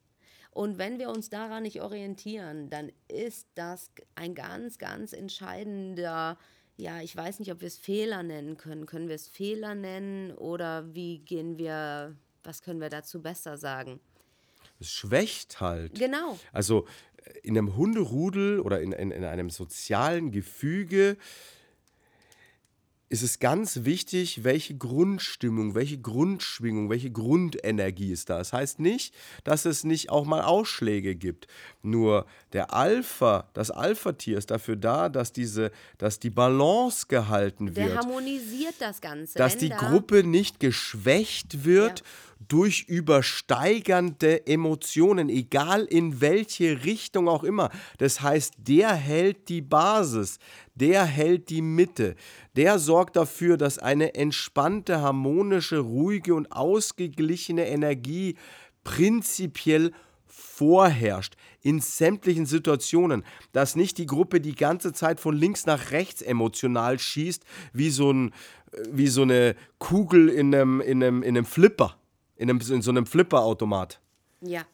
[0.51, 6.37] Und wenn wir uns daran nicht orientieren, dann ist das ein ganz, ganz entscheidender,
[6.77, 8.85] ja, ich weiß nicht, ob wir es Fehler nennen können.
[8.85, 13.99] Können wir es Fehler nennen oder wie gehen wir, was können wir dazu besser sagen?
[14.79, 15.99] Es schwächt halt.
[15.99, 16.39] Genau.
[16.53, 16.87] Also
[17.25, 21.17] äh, in einem Hunderudel oder in, in, in einem sozialen Gefüge
[23.11, 28.37] ist es ganz wichtig, welche Grundstimmung, welche Grundschwingung, welche Grundenergie ist da.
[28.37, 31.47] Das heißt nicht, dass es nicht auch mal Ausschläge gibt.
[31.81, 37.87] Nur der Alpha, das Alpha-Tier ist dafür da, dass, diese, dass die Balance gehalten Der
[37.87, 37.97] wird.
[37.97, 39.37] harmonisiert das Ganze.
[39.39, 42.05] dass die da- Gruppe nicht geschwächt wird Ja.
[42.47, 47.69] Durch übersteigernde Emotionen, egal in welche Richtung auch immer.
[47.97, 50.39] Das heißt, der hält die Basis,
[50.73, 52.15] der hält die Mitte,
[52.55, 58.35] der sorgt dafür, dass eine entspannte, harmonische, ruhige und ausgeglichene Energie
[58.83, 59.91] prinzipiell
[60.25, 61.35] vorherrscht.
[61.61, 63.25] in sämtlichen Situationen.
[63.51, 68.11] Dass nicht die Gruppe die ganze Zeit von links nach rechts emotional schießt, wie so,
[68.11, 68.33] ein,
[68.89, 71.98] wie so eine Kugel in einem, in einem, in einem Flipper,
[72.39, 73.99] in, einem, in so einem Flipperautomat.
[74.41, 74.65] Ja,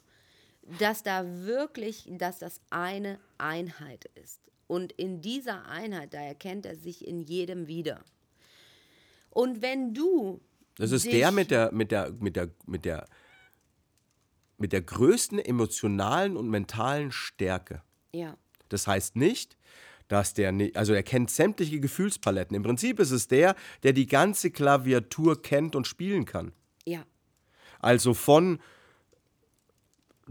[0.80, 4.39] dass da wirklich, dass das eine Einheit ist.
[4.67, 8.04] Und in dieser Einheit, da erkennt er sich in jedem wieder.
[9.32, 10.41] Und wenn du.
[10.78, 13.08] Das ist der mit der, mit der, mit der, mit der,
[14.58, 17.82] mit der größten emotionalen und mentalen Stärke.
[18.13, 18.38] Ja.
[18.69, 19.58] Das heißt nicht,
[20.08, 22.56] dass der, also er kennt sämtliche Gefühlspaletten.
[22.56, 26.51] Im Prinzip ist es der, der die ganze Klaviatur kennt und spielen kann.
[27.86, 28.58] Also von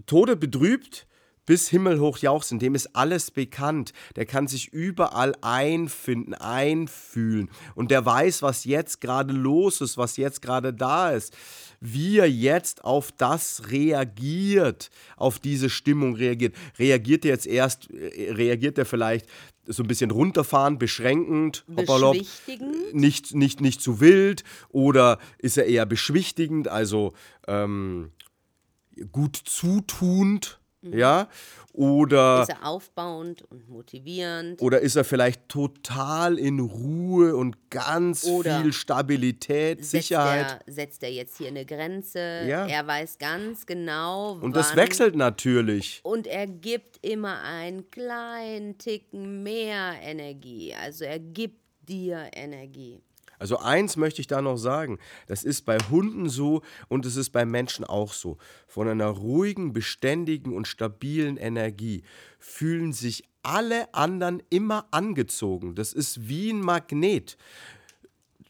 [0.06, 1.06] Tode betrübt
[1.46, 3.92] bis himmelhoch jauchzen, dem ist alles bekannt.
[4.16, 7.48] Der kann sich überall einfinden, einfühlen.
[7.76, 11.36] Und der weiß, was jetzt gerade los ist, was jetzt gerade da ist.
[11.80, 16.56] Wie er jetzt auf das reagiert, auf diese Stimmung reagiert.
[16.78, 19.26] Reagiert er jetzt erst, äh, reagiert er vielleicht
[19.66, 22.16] so ein bisschen runterfahren, beschränkend, hoppalopp,
[22.92, 27.14] nicht, nicht, nicht zu wild oder ist er eher beschwichtigend, also
[27.46, 28.10] ähm,
[29.12, 30.98] gut zutuend, mhm.
[30.98, 31.28] ja,
[31.74, 34.62] oder ist er aufbauend und motivierend?
[34.62, 40.62] Oder ist er vielleicht total in Ruhe und ganz oder viel Stabilität, setzt Sicherheit?
[40.66, 42.44] Er, setzt er jetzt hier eine Grenze?
[42.46, 42.66] Ja.
[42.66, 46.00] Er weiß ganz genau, Und das wechselt natürlich.
[46.04, 50.74] Und er gibt immer einen kleinen Ticken mehr Energie.
[50.80, 53.02] Also er gibt dir Energie.
[53.38, 57.30] Also eins möchte ich da noch sagen, das ist bei Hunden so und es ist
[57.30, 58.38] bei Menschen auch so.
[58.66, 62.02] Von einer ruhigen, beständigen und stabilen Energie
[62.38, 65.74] fühlen sich alle anderen immer angezogen.
[65.74, 67.36] Das ist wie ein Magnet.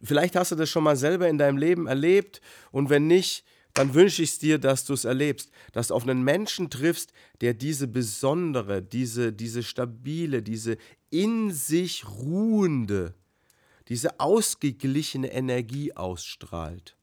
[0.03, 3.93] Vielleicht hast du das schon mal selber in deinem Leben erlebt und wenn nicht, dann
[3.95, 7.55] wünsche ich es dir, dass du es erlebst, dass du auf einen Menschen triffst, der
[7.55, 10.77] diese besondere, diese, diese stabile, diese
[11.11, 13.15] in sich ruhende
[13.89, 16.97] diese ausgeglichene Energie ausstrahlt.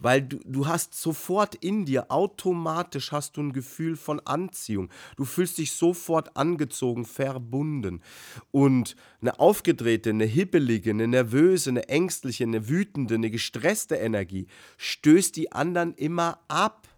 [0.00, 4.88] Weil du, du hast sofort in dir, automatisch hast du ein Gefühl von Anziehung.
[5.16, 8.02] Du fühlst dich sofort angezogen, verbunden.
[8.50, 14.46] Und eine aufgedrehte, eine hibbelige, eine nervöse, eine ängstliche, eine wütende, eine gestresste Energie
[14.78, 16.88] stößt die anderen immer ab.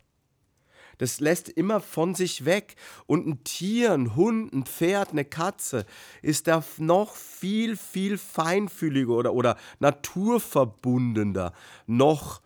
[0.99, 2.77] Das lässt immer von sich weg.
[3.07, 5.87] Und ein Tier, ein Hund, ein Pferd, eine Katze
[6.23, 11.53] ist da noch viel, viel feinfühliger oder, oder naturverbundener,
[11.87, 12.41] noch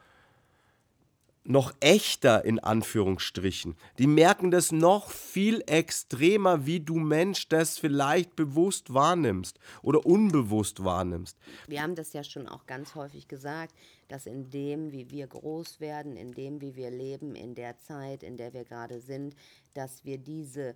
[1.49, 3.77] noch echter in Anführungsstrichen.
[3.99, 10.85] Die merken das noch viel extremer, wie du Mensch das vielleicht bewusst wahrnimmst oder unbewusst
[10.85, 11.37] wahrnimmst.
[11.67, 13.75] Wir haben das ja schon auch ganz häufig gesagt,
[14.09, 18.23] dass in dem, wie wir groß werden, in dem, wie wir leben, in der Zeit,
[18.23, 19.35] in der wir gerade sind,
[19.75, 20.75] dass wir diese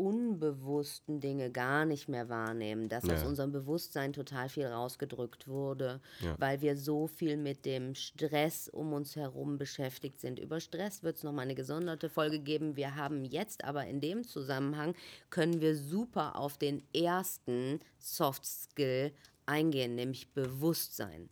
[0.00, 3.14] unbewussten Dinge gar nicht mehr wahrnehmen, dass ja.
[3.14, 6.34] aus unserem Bewusstsein total viel rausgedrückt wurde, ja.
[6.38, 10.38] weil wir so viel mit dem Stress um uns herum beschäftigt sind.
[10.38, 12.76] Über Stress wird es nochmal eine gesonderte Folge geben.
[12.76, 14.94] Wir haben jetzt aber in dem Zusammenhang,
[15.28, 19.12] können wir super auf den ersten Soft Skill
[19.44, 21.28] eingehen, nämlich Bewusstsein.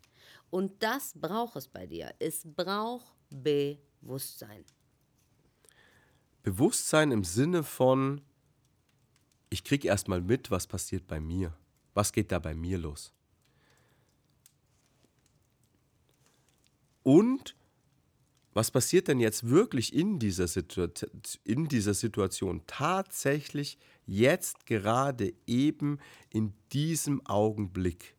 [0.50, 2.12] Und das braucht es bei dir.
[2.18, 4.66] Es braucht Bewusstsein.
[6.42, 8.20] Bewusstsein im Sinne von,
[9.50, 11.56] ich kriege erstmal mit, was passiert bei mir.
[11.94, 13.12] Was geht da bei mir los?
[17.02, 17.56] Und
[18.52, 20.46] was passiert denn jetzt wirklich in dieser,
[21.44, 22.62] in dieser Situation?
[22.66, 25.98] Tatsächlich jetzt gerade eben
[26.30, 28.16] in diesem Augenblick.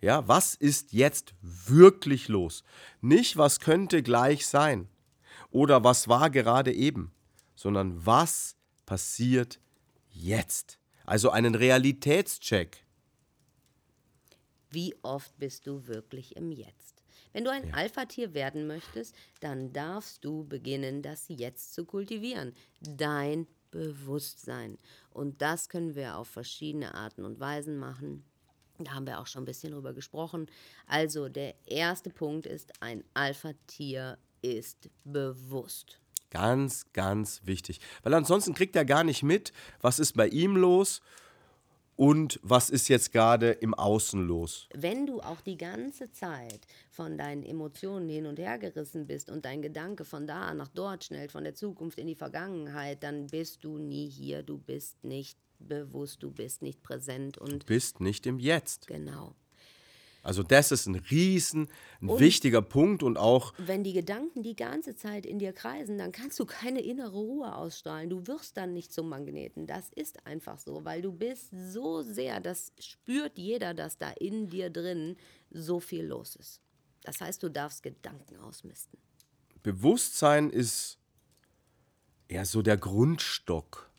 [0.00, 2.64] Ja, was ist jetzt wirklich los?
[3.00, 4.88] Nicht, was könnte gleich sein
[5.50, 7.12] oder was war gerade eben,
[7.54, 8.56] sondern was
[8.86, 9.60] passiert
[10.12, 10.78] jetzt.
[11.04, 12.84] Also einen Realitätscheck.
[14.70, 17.02] Wie oft bist du wirklich im Jetzt?
[17.32, 17.74] Wenn du ein ja.
[17.74, 22.54] Alpha-Tier werden möchtest, dann darfst du beginnen, das Jetzt zu kultivieren.
[22.80, 24.78] Dein Bewusstsein.
[25.10, 28.24] Und das können wir auf verschiedene Arten und Weisen machen.
[28.78, 30.46] Da haben wir auch schon ein bisschen drüber gesprochen.
[30.86, 36.01] Also der erste Punkt ist, ein Alpha-Tier ist bewusst.
[36.32, 37.78] Ganz, ganz wichtig.
[38.02, 41.02] Weil ansonsten kriegt er gar nicht mit, was ist bei ihm los
[41.94, 44.66] und was ist jetzt gerade im Außen los.
[44.74, 49.44] Wenn du auch die ganze Zeit von deinen Emotionen hin und her gerissen bist und
[49.44, 53.62] dein Gedanke von da nach dort schnellt, von der Zukunft in die Vergangenheit, dann bist
[53.62, 58.26] du nie hier, du bist nicht bewusst, du bist nicht präsent und du bist nicht
[58.26, 58.86] im Jetzt.
[58.86, 59.34] Genau.
[60.22, 61.68] Also das ist ein riesen,
[62.00, 65.98] ein Und- wichtiger Punkt und auch, Wenn die Gedanken die ganze Zeit in dir kreisen,
[65.98, 68.08] dann kannst du keine innere Ruhe ausstrahlen.
[68.08, 69.66] Du wirst dann nicht zum Magneten.
[69.66, 74.48] Das ist einfach so, weil du bist so sehr, das spürt jeder, dass da in
[74.48, 75.16] dir drin
[75.50, 76.60] so viel los ist.
[77.02, 78.98] Das heißt, du darfst Gedanken ausmisten.
[79.64, 80.98] Bewusstsein ist
[82.28, 83.90] eher so der Grundstock.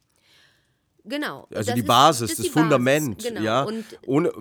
[1.06, 1.48] Genau.
[1.54, 3.42] Also das die ist- Basis, ist das die Fundament, Basis, Genau.
[3.44, 3.64] ja.
[3.64, 4.32] Und Ohne,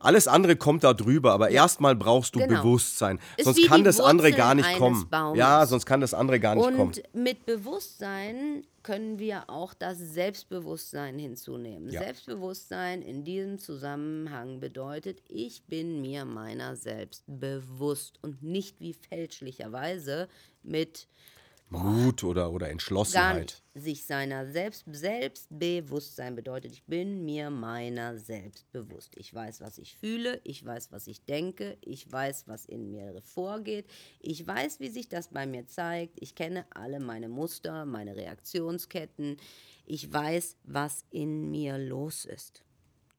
[0.00, 2.62] alles andere kommt da drüber, aber erstmal brauchst du Genau.
[2.62, 3.20] Bewusstsein.
[3.36, 5.08] Ist Sonst kann das andere gar nicht kommen.
[5.08, 5.38] Baumes.
[5.38, 6.80] Ja, sonst kann das andere gar nicht kommen.
[6.80, 11.88] Und mit Bewusstsein können wir auch das Selbstbewusstsein hinzunehmen.
[11.90, 12.02] Ja.
[12.02, 20.28] Selbstbewusstsein in diesem Zusammenhang bedeutet, ich bin mir meiner selbst bewusst und nicht wie fälschlicherweise
[20.62, 21.06] mit
[21.70, 23.62] Mut oder, oder Entschlossenheit.
[23.74, 29.12] Sich seiner selbst, Selbstbewusstsein bedeutet, ich bin mir meiner selbst bewusst.
[29.16, 33.20] Ich weiß, was ich fühle, ich weiß, was ich denke, ich weiß, was in mir
[33.22, 33.86] vorgeht,
[34.20, 39.38] ich weiß, wie sich das bei mir zeigt, ich kenne alle meine Muster, meine Reaktionsketten,
[39.86, 42.62] ich weiß, was in mir los ist.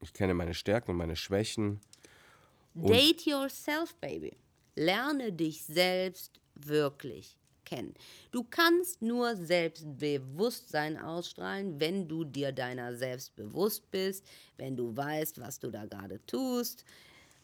[0.00, 1.80] Ich kenne meine Stärken und meine Schwächen.
[2.74, 4.36] Date yourself, baby.
[4.74, 7.36] Lerne dich selbst wirklich
[7.66, 7.92] kennen.
[8.30, 14.24] Du kannst nur Selbstbewusstsein ausstrahlen, wenn du dir deiner selbst bewusst bist,
[14.56, 16.84] wenn du weißt, was du da gerade tust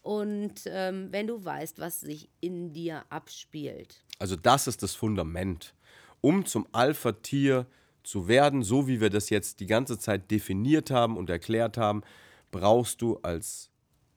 [0.01, 4.03] und ähm, wenn du weißt, was sich in dir abspielt.
[4.19, 5.75] Also das ist das Fundament.
[6.21, 7.67] Um zum Alpha-Tier
[8.03, 12.03] zu werden, so wie wir das jetzt die ganze Zeit definiert haben und erklärt haben,
[12.51, 13.71] brauchst du als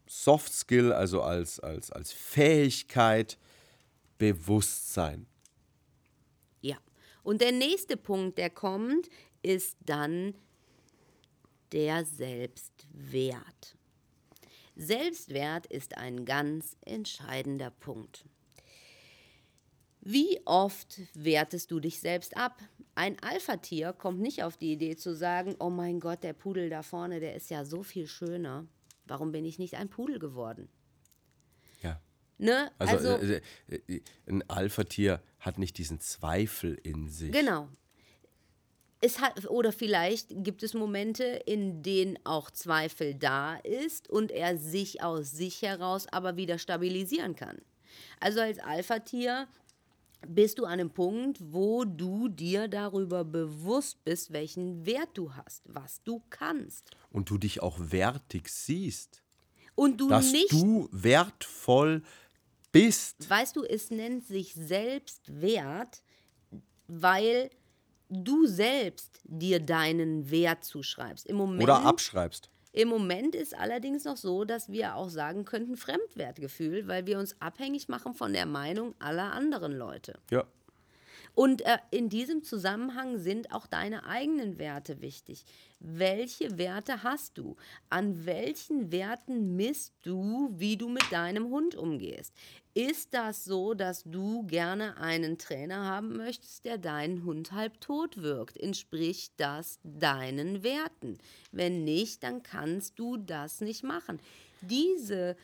[0.07, 3.37] Soft Skill, also als, als, als Fähigkeit,
[4.17, 5.27] Bewusstsein.
[6.65, 6.77] Ja.
[7.21, 9.07] Und der nächste Punkt, der kommt,
[9.43, 10.33] ist dann
[11.71, 13.77] der Selbstwert.
[14.75, 18.25] Selbstwert ist ein ganz entscheidender Punkt.
[20.01, 22.59] Wie oft wertest du dich selbst ab?
[22.95, 26.81] Ein Alpha-Tier kommt nicht auf die Idee zu sagen, oh mein Gott, der Pudel da
[26.81, 28.65] vorne, der ist ja so viel schöner.
[29.05, 30.67] Warum bin ich nicht ein Pudel geworden?
[32.37, 32.71] Ne?
[32.77, 37.31] Also, äh, äh, ein Alpha-Tier hat nicht diesen Zweifel in sich.
[37.31, 37.69] Genau.
[39.01, 44.57] Es hat, oder vielleicht gibt es Momente, in denen auch Zweifel da ist und er
[44.57, 47.59] sich aus sich heraus aber wieder stabilisieren kann.
[48.19, 49.47] Also als Alpha-Tier
[50.27, 55.61] bist du an einem Punkt, wo du dir darüber bewusst bist, welchen Wert du hast,
[55.65, 56.89] was du kannst.
[57.11, 59.21] Und du dich auch wertig siehst.
[59.75, 62.11] Und du Dass nicht du wertvoll bist.
[63.29, 66.03] Weißt du, es nennt sich Selbstwert,
[66.87, 67.49] weil
[68.09, 71.25] du selbst dir deinen Wert zuschreibst.
[71.25, 72.49] Im Moment, Oder abschreibst.
[72.71, 77.39] Im Moment ist allerdings noch so, dass wir auch sagen könnten Fremdwertgefühl, weil wir uns
[77.39, 80.19] abhängig machen von der Meinung aller anderen Leute.
[80.29, 80.45] Ja.
[81.35, 85.45] Und äh, in diesem Zusammenhang sind auch deine eigenen Werte wichtig.
[85.79, 87.57] Welche Werte hast du?
[87.89, 92.33] An welchen Werten misst du, wie du mit deinem Hund umgehst?
[92.77, 98.21] Ist das so, dass du gerne einen Trainer haben möchtest, der deinen Hund halb tot
[98.21, 98.57] wirkt?
[98.57, 101.17] Entspricht das deinen Werten?
[101.53, 104.19] Wenn nicht, dann kannst du das nicht machen.
[104.59, 105.37] Diese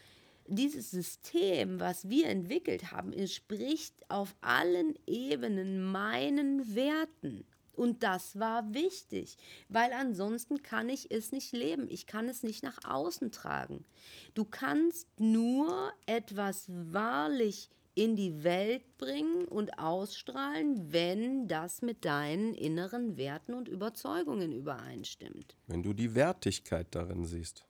[0.47, 7.45] dieses System, was wir entwickelt haben, entspricht auf allen Ebenen meinen Werten.
[7.73, 9.37] Und das war wichtig,
[9.69, 11.87] weil ansonsten kann ich es nicht leben.
[11.89, 13.85] Ich kann es nicht nach außen tragen.
[14.33, 22.53] Du kannst nur etwas wahrlich in die Welt bringen und ausstrahlen, wenn das mit deinen
[22.53, 25.55] inneren Werten und Überzeugungen übereinstimmt.
[25.67, 27.65] Wenn du die Wertigkeit darin siehst.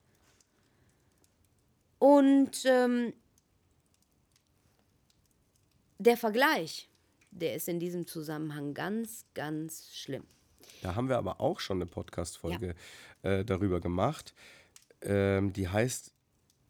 [1.97, 3.13] Und ähm,
[5.97, 6.90] der Vergleich,
[7.31, 10.23] der ist in diesem Zusammenhang ganz, ganz schlimm.
[10.81, 12.75] Da haben wir aber auch schon eine Podcast-Folge
[13.23, 14.33] äh, darüber gemacht.
[15.01, 16.13] Ähm, die heißt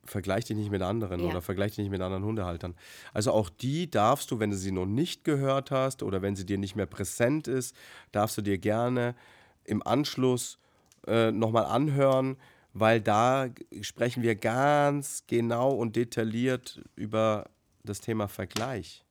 [0.04, 1.28] Vergleich dich nicht mit anderen Ja.
[1.30, 2.76] oder vergleich dich nicht mit anderen Hundehaltern.
[3.14, 6.46] Also auch die darfst du, wenn du sie noch nicht gehört hast oder wenn sie
[6.46, 7.76] dir nicht mehr präsent ist,
[8.12, 9.16] darfst du dir gerne
[9.64, 10.58] im Anschluss
[11.06, 12.38] äh, nochmal anhören,
[12.74, 13.50] weil da
[13.82, 17.50] sprechen wir ganz genau und detailliert über
[17.84, 19.06] das Thema Vergleich.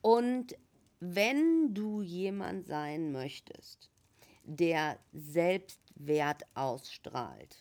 [0.00, 0.56] Und
[1.00, 3.90] wenn du jemand sein möchtest,
[4.44, 7.56] der Selbstwert ausstrahlt,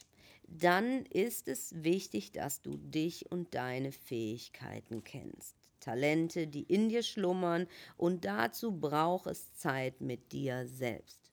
[0.48, 5.56] dann ist es wichtig, dass du dich und deine Fähigkeiten kennst.
[5.80, 7.68] Talente, die in dir schlummern
[7.98, 11.32] und dazu braucht es Zeit mit dir selbst.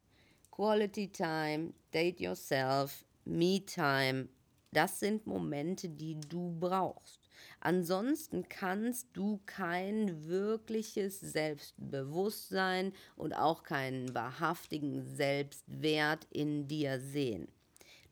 [0.50, 4.28] Quality Time, Date Yourself, Me Time,
[4.72, 7.23] das sind Momente, die du brauchst.
[7.60, 17.48] Ansonsten kannst du kein wirkliches Selbstbewusstsein und auch keinen wahrhaftigen Selbstwert in dir sehen.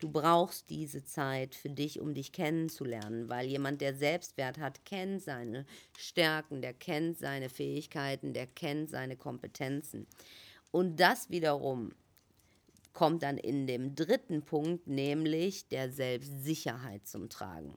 [0.03, 5.23] Du brauchst diese Zeit für dich, um dich kennenzulernen, weil jemand, der Selbstwert hat, kennt
[5.23, 5.65] seine
[5.97, 10.09] Stärken, der kennt seine Fähigkeiten, der kennt seine Kompetenzen.
[10.73, 11.93] Und das wiederum
[12.93, 17.77] kommt dann in dem dritten Punkt, nämlich der Selbstsicherheit zum Tragen.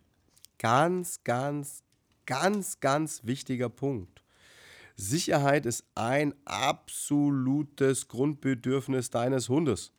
[0.58, 1.84] Ganz, ganz,
[2.26, 4.22] ganz, ganz wichtiger Punkt.
[4.96, 9.92] Sicherheit ist ein absolutes Grundbedürfnis deines Hundes.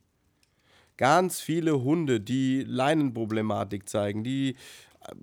[0.96, 4.56] Ganz viele Hunde, die Leinenproblematik zeigen, die
[5.02, 5.14] äh,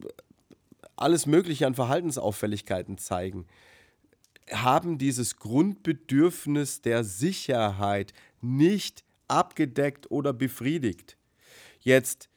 [0.96, 3.48] alles Mögliche an Verhaltensauffälligkeiten zeigen,
[4.52, 11.18] haben dieses Grundbedürfnis der Sicherheit nicht abgedeckt oder befriedigt.
[11.80, 12.30] Jetzt,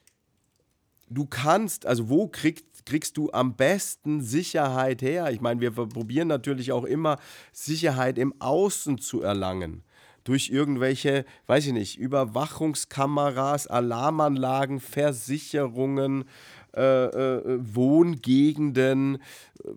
[1.10, 5.30] du kannst, also wo kriegst, kriegst du am besten Sicherheit her?
[5.30, 7.18] Ich meine, wir probieren natürlich auch immer
[7.52, 9.82] Sicherheit im Außen zu erlangen.
[10.24, 16.24] Durch irgendwelche, weiß ich nicht, Überwachungskameras, Alarmanlagen, Versicherungen,
[16.76, 19.16] äh, äh, Wohngegenden,
[19.64, 19.68] äh,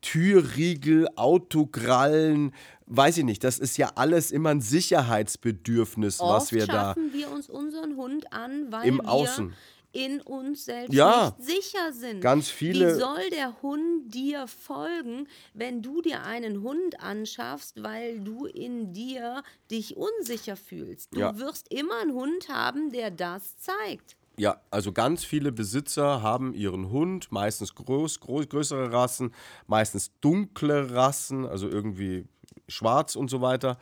[0.00, 2.52] Türriegel, Autograllen,
[2.86, 7.12] weiß ich nicht, das ist ja alles immer ein Sicherheitsbedürfnis, Oft was wir da schaffen
[7.12, 9.54] wir uns unseren Hund an, weil im wir Außen.
[9.92, 11.34] In uns selbst Ja.
[11.38, 12.20] nicht sicher sind.
[12.20, 18.20] Ganz viele- Wie soll der Hund dir folgen, wenn du dir einen Hund anschaffst, weil
[18.20, 21.14] du in dir dich unsicher fühlst?
[21.14, 21.38] Du Ja.
[21.38, 24.16] wirst immer einen Hund haben, der das zeigt.
[24.36, 29.34] Ja, also ganz viele Besitzer haben ihren Hund, meistens groß, groß, größere Rassen,
[29.66, 32.24] meistens dunkle Rassen, also irgendwie
[32.68, 33.78] schwarz und so weiter,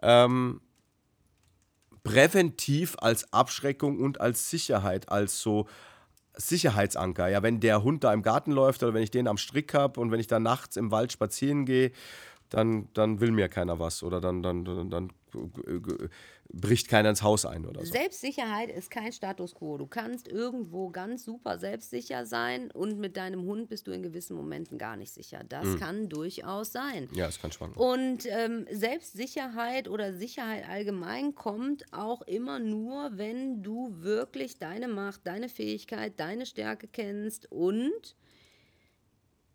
[0.00, 0.60] ähm,
[2.06, 5.66] präventiv als Abschreckung und als Sicherheit, als so
[6.34, 7.28] Sicherheitsanker.
[7.28, 10.00] Ja, wenn der Hund da im Garten läuft oder wenn ich den am Strick habe
[10.00, 11.92] und wenn ich da nachts im Wald spazieren gehe,
[12.48, 15.12] dann, dann will mir keiner was oder dann, dann, dann, dann
[15.66, 16.08] äh, äh,
[16.52, 17.92] bricht keiner ins Haus ein oder so.
[17.92, 19.78] Selbstsicherheit ist kein Status quo.
[19.78, 24.36] Du kannst irgendwo ganz super selbstsicher sein und mit deinem Hund bist du in gewissen
[24.36, 25.42] Momenten gar nicht sicher.
[25.48, 27.08] Das kann durchaus sein.
[27.12, 27.78] Ja, es kann schwanken.
[27.78, 35.26] Und ähm, Selbstsicherheit oder Sicherheit allgemein kommt auch immer nur, wenn du wirklich deine Macht,
[35.26, 38.16] deine Fähigkeit, deine Stärke kennst und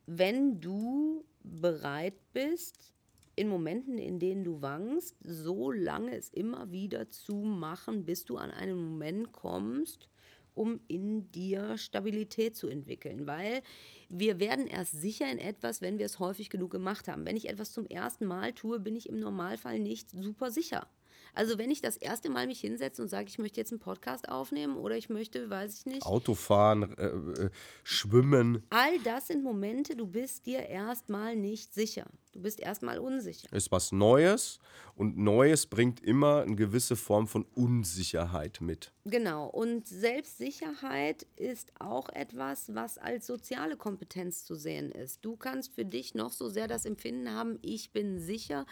[0.05, 2.93] wenn du bereit bist,
[3.35, 8.37] in Momenten, in denen du wankst, so lange es immer wieder zu machen, bis du
[8.37, 10.09] an einen Moment kommst,
[10.53, 13.27] um in dir Stabilität zu entwickeln.
[13.27, 13.61] Weil
[14.09, 17.25] wir werden erst sicher in etwas, wenn wir es häufig genug gemacht haben.
[17.25, 20.87] Wenn ich etwas zum ersten Mal tue, bin ich im Normalfall nicht super sicher.
[21.33, 24.29] Also wenn ich das erste Mal mich hinsetze und sage, ich möchte jetzt einen Podcast
[24.29, 27.49] aufnehmen oder ich möchte, weiß ich nicht, Autofahren, äh, äh,
[27.83, 32.05] Schwimmen all das sind Momente, du bist dir erstmal nicht sicher.
[32.33, 33.51] Du bist erstmal unsicher.
[33.51, 34.59] ist was Neues
[34.95, 38.93] und Neues bringt immer eine gewisse Form von Unsicherheit mit.
[39.03, 39.47] Genau.
[39.47, 45.25] Und Selbstsicherheit ist auch etwas, was als soziale Kompetenz zu sehen ist.
[45.25, 48.65] Du kannst für dich noch so sehr das Empfinden haben, ich bin sicher.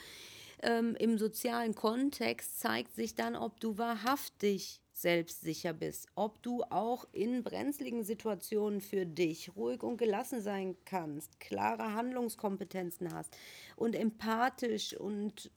[0.61, 7.05] Ähm, Im sozialen Kontext zeigt sich dann, ob du wahrhaftig selbstsicher bist, ob du auch
[7.13, 13.35] in brenzligen Situationen für dich ruhig und gelassen sein kannst, klare Handlungskompetenzen hast
[13.77, 15.51] und empathisch und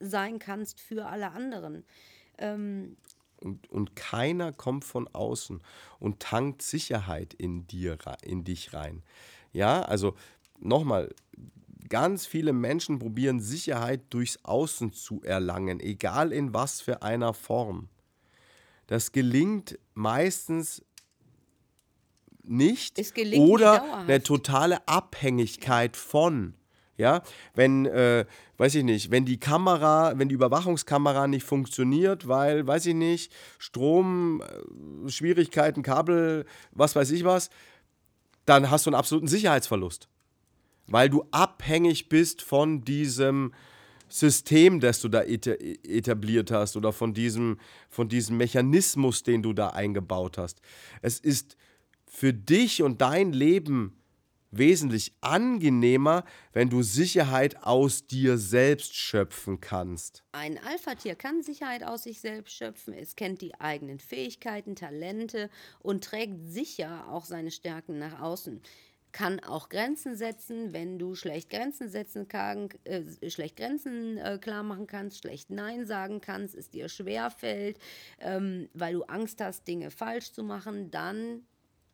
[0.00, 1.84] sein kannst für alle anderen.
[2.38, 2.96] Ähm,
[3.38, 5.60] Und, und keiner kommt von außen
[6.00, 9.02] und tankt Sicherheit in, dir, in dich rein.
[9.52, 10.16] Ja, also
[10.58, 11.14] nochmal,
[11.92, 17.90] ganz viele Menschen probieren Sicherheit durchs Außen zu erlangen, egal in was für einer Form.
[18.86, 20.82] Das gelingt meistens
[22.42, 26.54] nicht gelingt oder eine totale Abhängigkeit von.
[26.96, 27.22] Ja,
[27.54, 28.24] wenn, äh,
[28.56, 33.34] weiß ich nicht, wenn die Kamera, wenn die Überwachungskamera nicht funktioniert, weil, weiß ich nicht,
[33.58, 37.50] Strom, äh, Schwierigkeiten, Kabel, was weiß ich was,
[38.46, 40.08] dann hast du einen absoluten Sicherheitsverlust.
[40.86, 43.52] Weil du abhängig bist von diesem
[44.08, 47.58] System, das du da eta- etabliert hast oder von diesem,
[47.88, 50.60] von diesem Mechanismus, den du da eingebaut hast.
[51.00, 51.56] Es ist
[52.06, 53.96] für dich und dein Leben
[54.50, 60.22] wesentlich angenehmer, wenn du Sicherheit aus dir selbst schöpfen kannst.
[60.32, 65.48] Ein Alpha-Tier kann Sicherheit aus sich selbst schöpfen, es kennt die eigenen Fähigkeiten, Talente
[65.80, 68.60] und trägt sicher auch seine Stärken nach außen.
[69.12, 74.62] Kann auch Grenzen setzen, wenn du schlecht Grenzen setzen kann, äh, schlecht Grenzen äh, klar
[74.62, 77.78] machen kannst, schlecht Nein sagen kannst, es dir schwer fällt,
[78.20, 81.46] ähm, weil du Angst hast, Dinge falsch zu machen, dann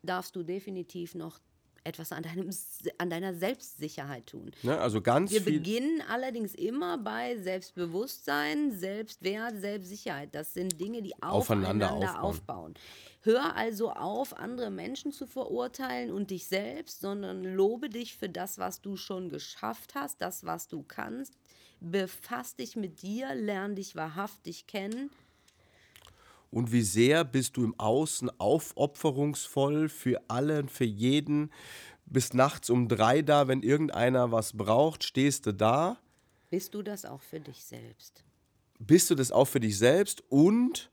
[0.03, 1.41] darfst du definitiv noch
[1.89, 2.51] etwas an, deinem,
[2.99, 4.53] an deiner Selbstsicherheit tun.
[4.62, 4.78] Ne?
[4.78, 10.34] Also ganz Wir beginnen allerdings immer bei Selbstbewusstsein, Selbstwert, Selbstsicherheit.
[10.34, 12.74] Das sind Dinge, die Aufeinander aufeinander aufbauen.
[12.74, 12.74] aufbauen.
[13.22, 18.59] Hör also auf, andere Menschen zu verurteilen und dich selbst, sondern lobe dich für das,
[18.59, 21.34] was du schon geschafft hast, das, was du kannst.
[21.80, 25.11] Befass dich mit dir, lern dich wahrhaftig kennen.
[26.51, 31.53] Und wie sehr bist du im Außen aufopferungsvoll für allen, für jeden.
[32.07, 35.99] Bis nachts um drei da, wenn irgendeiner was braucht, stehst du da.
[36.51, 38.25] Bist du das auch für dich selbst?
[38.79, 40.91] Bist du das auch für dich selbst und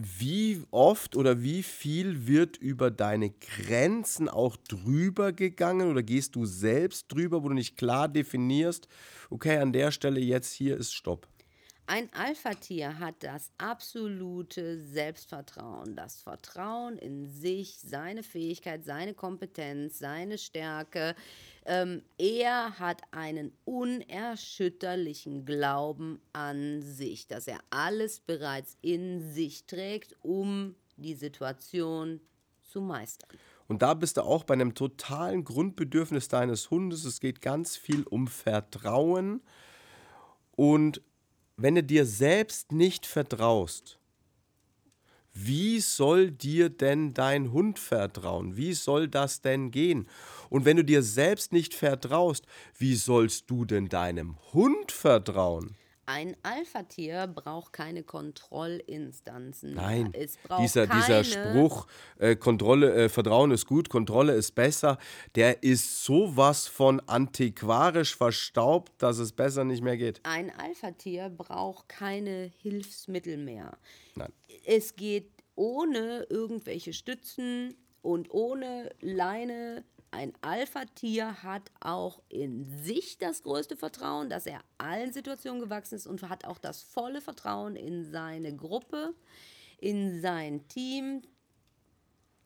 [0.00, 6.46] wie oft oder wie viel wird über deine Grenzen auch drüber gegangen oder gehst du
[6.46, 8.86] selbst drüber, wo du nicht klar definierst,
[9.30, 11.26] okay, an der Stelle jetzt hier ist Stopp.
[11.90, 20.36] Ein Alpha-Tier hat das absolute Selbstvertrauen, das Vertrauen in sich, seine Fähigkeit, seine Kompetenz, seine
[20.36, 21.14] Stärke.
[21.64, 30.14] Ähm, er hat einen unerschütterlichen Glauben an sich, dass er alles bereits in sich trägt,
[30.20, 32.20] um die Situation
[32.70, 33.30] zu meistern.
[33.66, 37.06] Und da bist du auch bei einem totalen Grundbedürfnis deines Hundes.
[37.06, 39.40] Es geht ganz viel um Vertrauen.
[40.54, 41.00] Und
[41.58, 43.98] wenn du dir selbst nicht vertraust,
[45.34, 48.56] wie soll dir denn dein Hund vertrauen?
[48.56, 50.08] Wie soll das denn gehen?
[50.50, 52.46] Und wenn du dir selbst nicht vertraust,
[52.76, 55.76] wie sollst du denn deinem Hund vertrauen?
[56.08, 59.74] Ein Alpha-Tier braucht keine Kontrollinstanzen.
[59.74, 59.82] mehr.
[59.82, 61.86] Nein, es braucht dieser, keine, dieser Spruch,
[62.18, 64.96] äh, Kontrolle, äh, Vertrauen ist gut, Kontrolle ist besser,
[65.34, 70.20] der ist sowas von antiquarisch verstaubt, dass es besser nicht mehr geht.
[70.22, 73.76] Ein Alpha-Tier braucht keine Hilfsmittel mehr.
[74.14, 74.32] Nein.
[74.64, 79.84] Es geht ohne irgendwelche Stützen und ohne Leine.
[80.10, 86.06] Ein Alpha-Tier hat auch in sich das größte Vertrauen, dass er allen Situationen gewachsen ist
[86.06, 89.14] und hat auch das volle Vertrauen in seine Gruppe,
[89.78, 91.22] in sein Team.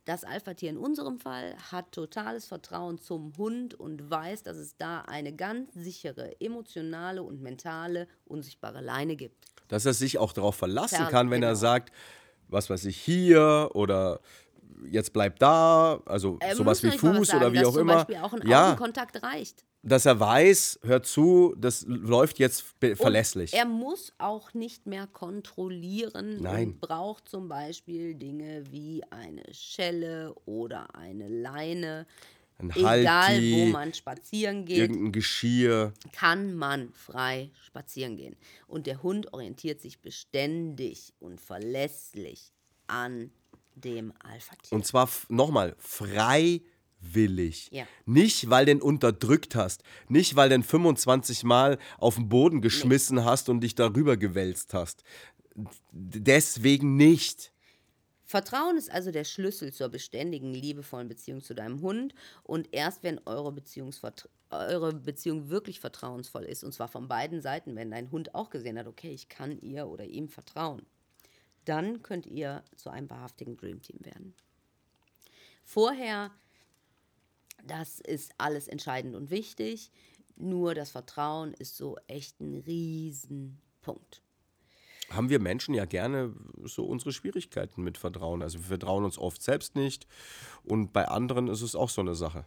[0.05, 5.03] Das Alpha-Tier in unserem Fall hat totales Vertrauen zum Hund und weiß, dass es da
[5.03, 9.47] eine ganz sichere emotionale und mentale unsichtbare Leine gibt.
[9.69, 11.61] Dass er sich auch darauf verlassen Ver- kann, wenn er genau.
[11.61, 11.93] sagt,
[12.49, 14.21] was weiß ich, hier oder
[14.91, 17.95] jetzt bleib da, also Er sowas wie Fuß sagen, oder wie auch zum immer.
[17.97, 19.65] Beispiel auch ein Ja, Augenkontakt reicht.
[19.83, 22.65] dass er weiß, hör zu, das läuft jetzt
[22.95, 23.53] verlässlich.
[23.53, 26.69] Und er muss auch nicht mehr kontrollieren Nein.
[26.69, 32.07] und braucht zum Beispiel Dinge wie eine Schelle oder eine Leine.
[32.59, 35.93] Ein Egal, Halti, wo man spazieren geht, irgendein Geschirr.
[36.13, 38.37] kann man frei spazieren gehen.
[38.69, 42.53] Und der Hund orientiert sich beständig und verlässlich
[42.87, 43.33] an
[43.75, 44.77] dem Alpha-Tier.
[44.77, 47.71] Und zwar nochmal freiwillig.
[47.71, 47.87] Ja.
[48.07, 49.83] Nicht, weil du den unterdrückt hast.
[50.09, 54.75] Nicht, weil du den 25 Mal auf den Boden geschmissen hast und dich darüber gewälzt
[54.75, 55.05] hast.
[55.91, 57.53] Deswegen nicht.
[58.25, 62.15] Vertrauen ist also der Schlüssel zur beständigen, liebevollen Beziehung zu deinem Hund.
[62.43, 63.55] Und erst wenn eure,
[64.49, 68.79] eure Beziehung wirklich vertrauensvoll ist, und zwar von beiden Seiten, wenn dein Hund auch gesehen
[68.79, 70.87] hat, okay, ich kann ihr oder ihm vertrauen,
[71.65, 74.35] dann könnt ihr zu einem wahrhaftigen Dreamteam werden.
[75.65, 76.31] Vorher,
[77.65, 79.91] das ist alles entscheidend und wichtig,
[80.37, 84.23] nur das Vertrauen ist so echt ein Riesenpunkt.
[85.11, 86.35] Haben wir Menschen ja gerne
[86.65, 88.43] so unsere Schwierigkeiten mit Vertrauen.
[88.43, 90.07] Also wir vertrauen uns oft selbst nicht.
[90.65, 92.47] Und bei anderen ist es auch so eine Sache.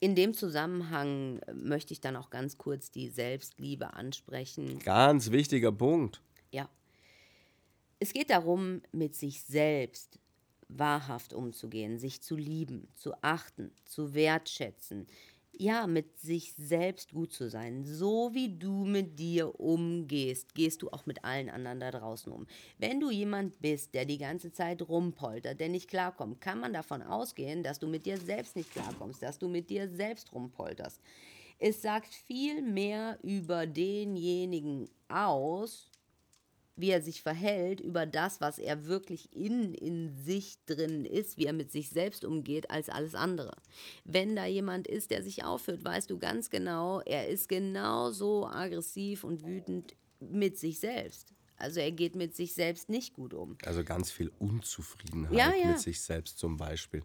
[0.00, 4.78] In dem Zusammenhang möchte ich dann auch ganz kurz die Selbstliebe ansprechen.
[4.80, 6.22] Ganz wichtiger Punkt.
[8.02, 10.18] Es geht darum, mit sich selbst
[10.68, 15.06] wahrhaft umzugehen, sich zu lieben, zu achten, zu wertschätzen.
[15.52, 17.84] Ja, mit sich selbst gut zu sein.
[17.84, 22.46] So wie du mit dir umgehst, gehst du auch mit allen anderen da draußen um.
[22.78, 27.02] Wenn du jemand bist, der die ganze Zeit rumpoltert, der nicht klarkommt, kann man davon
[27.02, 31.02] ausgehen, dass du mit dir selbst nicht klarkommst, dass du mit dir selbst rumpolterst.
[31.58, 35.89] Es sagt viel mehr über denjenigen aus,
[36.80, 41.46] wie er sich verhält, über das, was er wirklich in, in sich drin ist, wie
[41.46, 43.52] er mit sich selbst umgeht, als alles andere.
[44.04, 49.24] Wenn da jemand ist, der sich aufführt, weißt du ganz genau, er ist genauso aggressiv
[49.24, 51.34] und wütend mit sich selbst.
[51.56, 53.56] Also er geht mit sich selbst nicht gut um.
[53.64, 55.68] Also ganz viel Unzufriedenheit Ja, ja.
[55.68, 57.02] mit sich selbst zum Beispiel.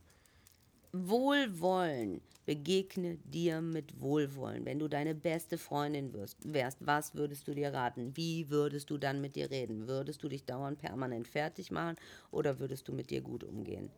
[0.95, 2.21] Wohlwollen.
[2.45, 4.65] Begegne dir mit Wohlwollen.
[4.65, 8.15] Wenn du deine beste Freundin wirst, wärst, was würdest du dir raten?
[8.15, 9.87] Wie würdest du dann mit dir reden?
[9.87, 11.97] Würdest du dich dauernd permanent fertig machen
[12.31, 13.89] oder würdest du mit dir gut umgehen?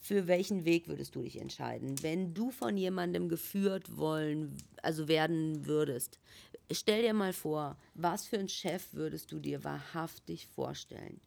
[0.00, 2.02] für welchen Weg würdest du dich entscheiden?
[2.02, 6.18] Wenn du von jemandem geführt wollen, also werden würdest,
[6.72, 11.20] stell dir mal vor, was für einen Chef würdest du dir wahrhaftig vorstellen?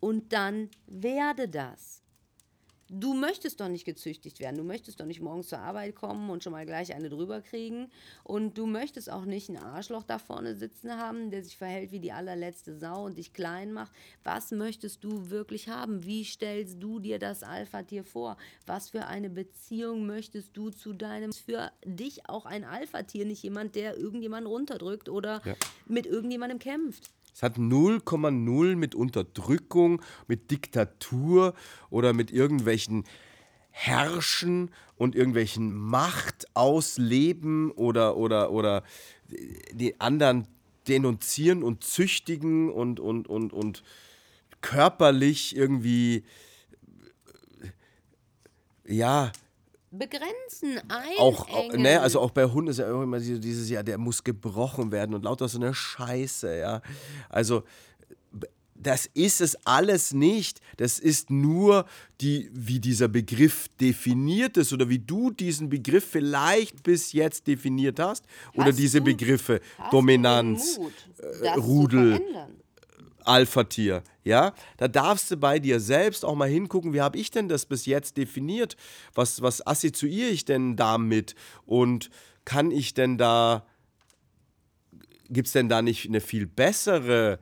[0.00, 2.02] Und dann werde das.
[2.90, 4.56] Du möchtest doch nicht gezüchtigt werden.
[4.56, 7.90] Du möchtest doch nicht morgens zur Arbeit kommen und schon mal gleich eine drüber kriegen.
[8.24, 12.00] Und du möchtest auch nicht ein Arschloch da vorne sitzen haben, der sich verhält wie
[12.00, 13.92] die allerletzte Sau und dich klein macht.
[14.24, 16.04] Was möchtest du wirklich haben?
[16.04, 18.38] Wie stellst du dir das Alpha-Tier vor?
[18.66, 23.74] Was für eine Beziehung möchtest du zu deinem, für dich auch ein Alpha-Tier, nicht jemand,
[23.74, 25.54] der irgendjemanden runterdrückt oder ja.
[25.86, 27.10] mit irgendjemandem kämpft?
[27.38, 31.54] Es hat 0,0 mit Unterdrückung, mit Diktatur
[31.88, 33.04] oder mit irgendwelchen
[33.70, 38.82] Herrschen und irgendwelchen Machtausleben oder, oder, oder
[39.70, 40.48] die anderen
[40.88, 43.84] denunzieren und züchtigen und, und, und, und
[44.60, 46.24] körperlich irgendwie
[48.84, 49.30] ja
[49.90, 51.18] begrenzen, einengen.
[51.18, 55.14] Auch, ne, also auch bei Hunden ist ja immer dieses, ja, der muss gebrochen werden
[55.14, 56.82] und lauter so eine Scheiße, ja.
[57.28, 57.64] Also
[58.80, 60.60] das ist es alles nicht.
[60.76, 61.84] Das ist nur
[62.20, 67.98] die, wie dieser Begriff definiert ist oder wie du diesen Begriff vielleicht bis jetzt definiert
[67.98, 68.24] hast.
[68.54, 69.60] Oder hast diese du, Begriffe
[69.90, 70.92] Dominanz, Mut,
[71.42, 72.20] äh, Rudel.
[73.24, 74.54] Alpha-Tier, ja?
[74.76, 77.86] Da darfst du bei dir selbst auch mal hingucken, wie habe ich denn das bis
[77.86, 78.76] jetzt definiert?
[79.14, 81.34] Was, was assoziiere ich denn damit?
[81.66, 82.10] Und
[82.44, 83.66] kann ich denn da,
[85.28, 87.38] gibt es denn da nicht eine viel bessere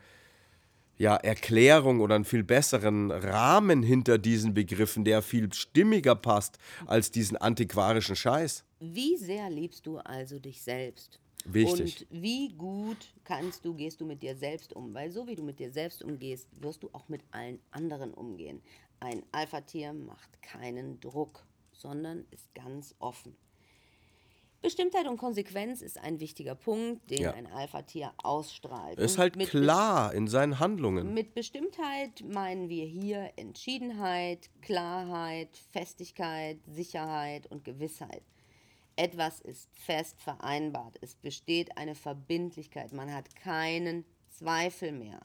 [0.99, 7.11] ja, Erklärung oder einen viel besseren Rahmen hinter diesen Begriffen, der viel stimmiger passt als
[7.11, 8.65] diesen antiquarischen Scheiß?
[8.81, 11.21] Wie sehr liebst du also dich selbst?
[11.53, 12.07] Wichtig.
[12.11, 14.93] Und wie gut kannst du, gehst du mit dir selbst um?
[14.95, 18.61] Weil so wie du mit dir selbst umgehst, wirst du auch mit allen anderen umgehen.
[19.01, 23.37] Ein Alpha-Tier macht keinen Druck, sondern ist ganz offen.
[24.63, 27.33] Bestimmtheit und Konsequenz ist ein wichtiger Punkt, den ja.
[27.35, 28.99] ein Alpha-Tier ausstrahlt.
[28.99, 31.15] Ist halt klar in seinen Handlungen.
[31.15, 38.23] Mit Bestimmtheit meinen wir hier Entschiedenheit, Klarheit, Festigkeit, Sicherheit und Gewissheit.
[38.97, 40.99] Etwas ist fest vereinbart.
[41.03, 42.93] Es besteht eine Verbindlichkeit.
[42.93, 45.21] Man hat keinen Zweifel mehr.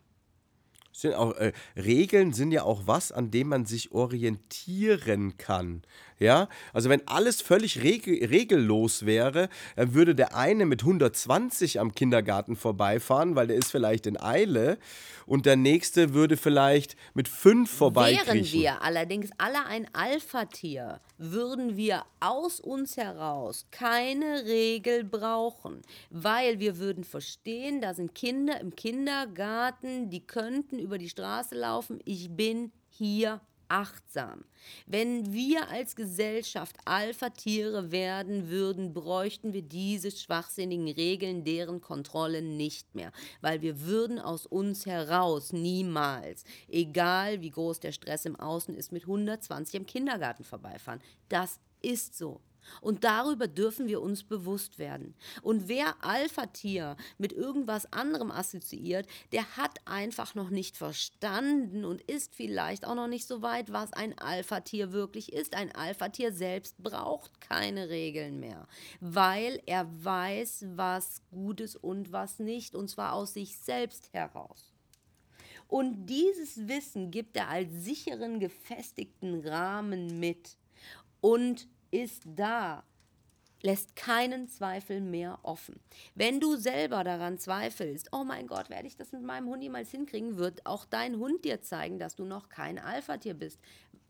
[0.91, 5.84] Sind auch, äh, Regeln sind ja auch was, an dem man sich orientieren kann.
[6.22, 11.95] Ja, also wenn alles völlig regel regellos wäre, dann würde der eine mit 120 am
[11.95, 14.78] Kindergarten vorbeifahren, weil der ist vielleicht in Eile
[15.26, 18.36] und der nächste würde vielleicht mit 5 vorbeifahren.
[18.36, 26.59] Wären wir allerdings alle ein Alpha-Tier, würden wir aus uns heraus keine Regel brauchen, weil
[26.59, 32.30] wir würden verstehen, da sind Kinder im Kindergarten, die könnten über die Straße laufen, ich
[32.30, 33.41] bin hier
[33.72, 34.43] achtsam.
[34.86, 42.93] Wenn wir als Gesellschaft Alpha-Tiere werden würden, bräuchten wir diese schwachsinnigen Regeln, deren Kontrolle nicht
[42.93, 48.76] mehr, weil wir würden aus uns heraus niemals, egal wie groß der Stress im Außen
[48.76, 51.01] ist, mit 120 im Kindergarten vorbeifahren.
[51.30, 52.41] Das ist so.
[52.82, 55.16] Und darüber dürfen wir uns bewusst werden.
[55.41, 62.36] Und wer Alpha-Tier mit irgendwas anderem assoziiert, der hat einfach noch nicht verstanden und ist
[62.36, 65.55] vielleicht auch noch nicht so weit, was ein Alpha-Tier wirklich ist.
[65.55, 68.68] Ein Alpha-Tier selbst braucht keine Regeln mehr,
[68.99, 74.72] weil er weiß, was gut ist und was nicht, und zwar aus sich selbst heraus.
[75.68, 80.57] Und dieses Wissen gibt er als sicheren, gefestigten Rahmen mit.
[81.22, 82.83] Und ist da,
[83.61, 85.79] lässt keinen Zweifel mehr offen.
[86.15, 89.91] Wenn du selber daran zweifelst, oh mein Gott, werde ich das mit meinem Hund jemals
[89.91, 93.59] hinkriegen, wird auch dein Hund dir zeigen, dass du noch kein Alpha-Tier bist.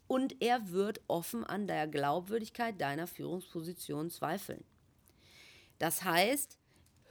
[0.08, 4.64] Und er wird offen an der Glaubwürdigkeit deiner Führungsposition zweifeln.
[5.80, 6.58] Das heißt,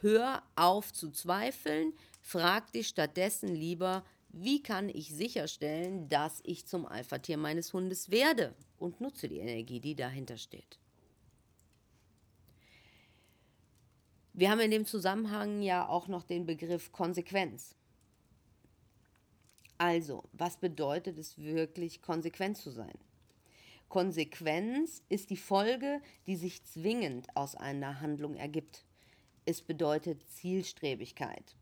[0.01, 6.87] hör auf zu zweifeln, frag dich stattdessen lieber, wie kann ich sicherstellen, dass ich zum
[6.87, 8.55] Alpha-Tier meines Hundes werde?
[8.81, 10.81] Und nutze die Energie, die dahinter steht.
[14.33, 17.77] Wir haben in dem Zusammenhang ja auch noch den Begriff Konsequenz.
[19.77, 22.99] Also, was bedeutet es wirklich, konsequent zu sein?
[23.89, 28.85] Konsequenz ist die Folge, die sich zwingend aus einer Handlung ergibt.
[29.45, 31.57] Es bedeutet Zielstrebigkeit.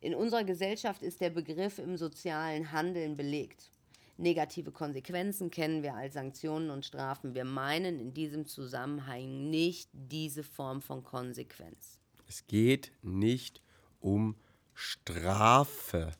[0.00, 3.71] In unserer Gesellschaft ist der Begriff im sozialen Handeln belegt.
[4.16, 7.34] Negative Konsequenzen kennen wir als Sanktionen und Strafen.
[7.34, 11.98] Wir meinen in diesem Zusammenhang nicht diese Form von Konsequenz.
[12.28, 13.62] Es geht nicht
[14.00, 14.36] um
[14.74, 16.12] Strafe.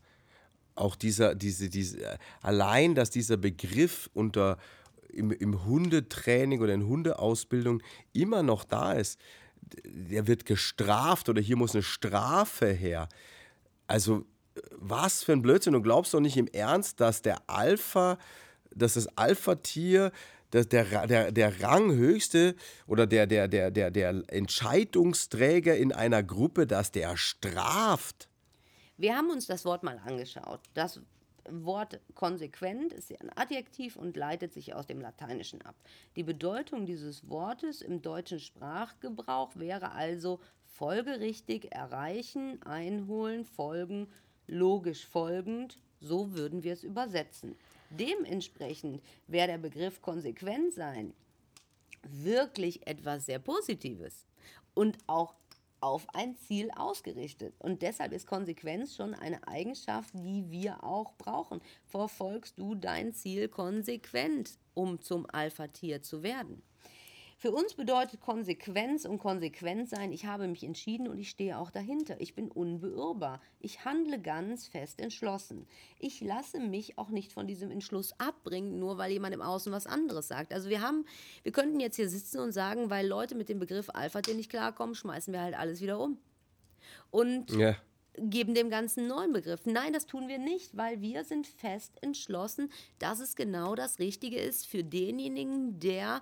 [0.74, 4.58] Auch dieser, diese, diese, allein, dass dieser Begriff unter
[5.12, 7.82] im, im Hundetraining oder in Hundeausbildung
[8.12, 9.20] immer noch da ist.
[9.84, 13.08] Der wird gestraft oder hier muss eine Strafe her.
[13.86, 14.24] Also
[14.72, 15.72] was für ein Blödsinn.
[15.72, 18.18] Du glaubst doch nicht im Ernst, dass der Alpha,
[18.74, 20.12] dass das Alpha-Tier
[20.52, 22.54] der, der, der, der Ranghöchste
[22.86, 28.28] oder der, der, der, der, der Entscheidungsträger in einer Gruppe, dass der straft.
[28.98, 30.60] Wir haben uns das Wort mal angeschaut.
[30.74, 31.00] Das
[31.48, 35.74] Wort konsequent ist ein Adjektiv und leitet sich aus dem Lateinischen ab.
[36.16, 44.08] Die Bedeutung dieses Wortes im deutschen Sprachgebrauch wäre also folgerichtig erreichen, einholen, folgen,
[44.46, 47.56] logisch folgend, so würden wir es übersetzen.
[47.90, 51.14] Dementsprechend wäre der Begriff konsequent sein
[52.02, 54.26] wirklich etwas sehr Positives
[54.74, 55.34] und auch
[55.80, 57.54] auf ein Ziel ausgerichtet.
[57.58, 61.60] Und deshalb ist Konsequenz schon eine Eigenschaft, die wir auch brauchen.
[61.86, 66.62] Verfolgst du dein Ziel konsequent, um zum Alpha-Tier zu werden?
[67.42, 71.72] Für uns bedeutet Konsequenz und konsequent sein, ich habe mich entschieden und ich stehe auch
[71.72, 72.20] dahinter.
[72.20, 73.40] Ich bin unbeirrbar.
[73.58, 75.66] Ich handle ganz fest entschlossen.
[75.98, 79.88] Ich lasse mich auch nicht von diesem Entschluss abbringen, nur weil jemand im Außen was
[79.88, 80.52] anderes sagt.
[80.52, 81.04] Also wir haben,
[81.42, 84.94] wir könnten jetzt hier sitzen und sagen, weil Leute mit dem Begriff Alpha nicht klarkommen,
[84.94, 86.18] schmeißen wir halt alles wieder um.
[87.10, 87.74] Und ja
[88.18, 89.64] geben dem Ganzen einen neuen Begriff.
[89.64, 94.38] Nein, das tun wir nicht, weil wir sind fest entschlossen, dass es genau das Richtige
[94.38, 96.20] ist für denjenigen, der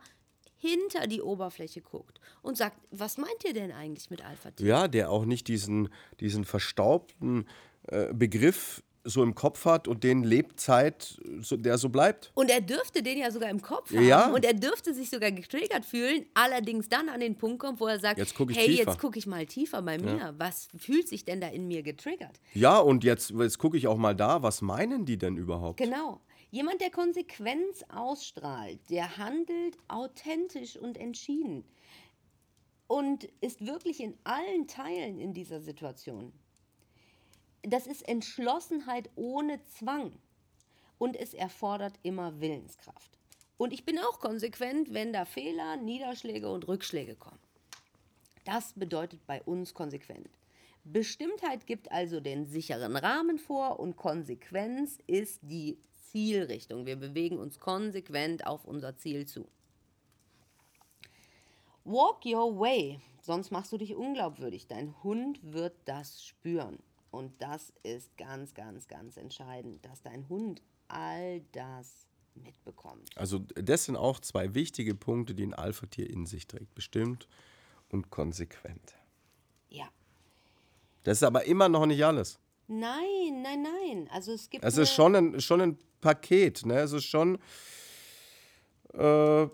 [0.60, 4.66] hinter die Oberfläche guckt und sagt, was meint ihr denn eigentlich mit Alpha-Tier?
[4.66, 5.88] Ja, der auch nicht diesen,
[6.20, 7.48] diesen verstaubten
[7.88, 12.30] äh, Begriff so im Kopf hat und den Lebzeit, so, der so bleibt.
[12.34, 14.30] Und er dürfte den ja sogar im Kopf haben ja.
[14.30, 17.98] und er dürfte sich sogar getriggert fühlen, allerdings dann an den Punkt kommt, wo er
[17.98, 18.90] sagt, jetzt hey, tiefer.
[18.90, 20.16] jetzt gucke ich mal tiefer bei mir.
[20.16, 20.34] Ja.
[20.36, 22.38] Was fühlt sich denn da in mir getriggert?
[22.52, 25.78] Ja, und jetzt, jetzt gucke ich auch mal da, was meinen die denn überhaupt?
[25.78, 26.20] Genau.
[26.50, 31.64] Jemand, der Konsequenz ausstrahlt, der handelt authentisch und entschieden
[32.88, 36.32] und ist wirklich in allen Teilen in dieser Situation.
[37.62, 40.12] Das ist Entschlossenheit ohne Zwang
[40.98, 43.16] und es erfordert immer Willenskraft.
[43.56, 47.38] Und ich bin auch konsequent, wenn da Fehler, Niederschläge und Rückschläge kommen.
[48.44, 50.28] Das bedeutet bei uns konsequent.
[50.82, 55.78] Bestimmtheit gibt also den sicheren Rahmen vor und Konsequenz ist die
[56.10, 56.86] Zielrichtung.
[56.86, 59.48] Wir bewegen uns konsequent auf unser Ziel zu.
[61.84, 64.66] Walk your way, sonst machst du dich unglaubwürdig.
[64.66, 66.78] Dein Hund wird das spüren.
[67.10, 73.08] Und das ist ganz, ganz, ganz entscheidend, dass dein Hund all das mitbekommt.
[73.16, 76.74] Also das sind auch zwei wichtige Punkte, die ein Alpha-Tier in sich trägt.
[76.74, 77.28] Bestimmt
[77.88, 78.94] und konsequent.
[79.68, 79.88] Ja.
[81.02, 82.38] Das ist aber immer noch nicht alles.
[82.72, 84.08] Nein, nein, nein.
[84.12, 84.64] Also es gibt.
[84.64, 86.64] Es ist schon ein, schon ein Paket.
[86.64, 86.78] Ne?
[86.78, 87.36] Es ist schon.
[88.94, 89.48] Äh,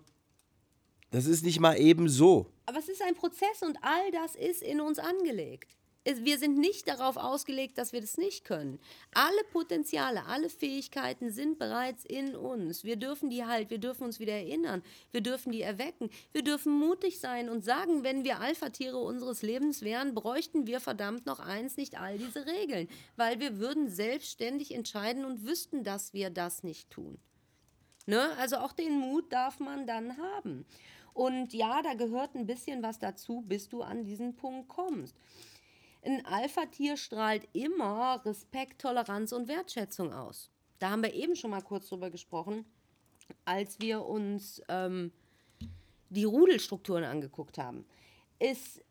[1.10, 2.52] das ist nicht mal eben so.
[2.66, 5.75] Aber es ist ein Prozess und all das ist in uns angelegt
[6.06, 8.78] wir sind nicht darauf ausgelegt, dass wir das nicht können.
[9.12, 12.84] Alle Potenziale, alle Fähigkeiten sind bereits in uns.
[12.84, 16.72] Wir dürfen die halt, wir dürfen uns wieder erinnern, wir dürfen die erwecken, wir dürfen
[16.72, 21.76] mutig sein und sagen, wenn wir Alpha-Tiere unseres Lebens wären, bräuchten wir verdammt noch eins,
[21.76, 26.90] nicht all diese Regeln, weil wir würden selbstständig entscheiden und wüssten, dass wir das nicht
[26.90, 27.18] tun.
[28.06, 28.30] Ne?
[28.38, 30.64] Also auch den Mut darf man dann haben.
[31.12, 35.16] Und ja, da gehört ein bisschen was dazu, bis du an diesen Punkt kommst.
[36.06, 40.50] Ein Alpha-Tier strahlt immer Respekt, Toleranz und Wertschätzung aus.
[40.78, 42.64] Da haben wir eben schon mal kurz drüber gesprochen,
[43.44, 45.10] als wir uns ähm,
[46.10, 47.84] die Rudelstrukturen angeguckt haben.
[48.38, 48.84] Ist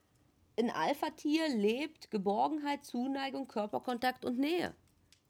[0.59, 4.75] ein Alpha-Tier lebt Geborgenheit, Zuneigung, Körperkontakt und Nähe.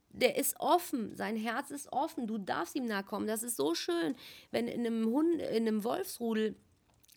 [0.09, 3.27] Der ist offen, sein Herz ist offen, du darfst ihm nahe kommen.
[3.27, 4.15] Das ist so schön,
[4.49, 6.55] wenn in einem Hund, in einem Wolfsrudel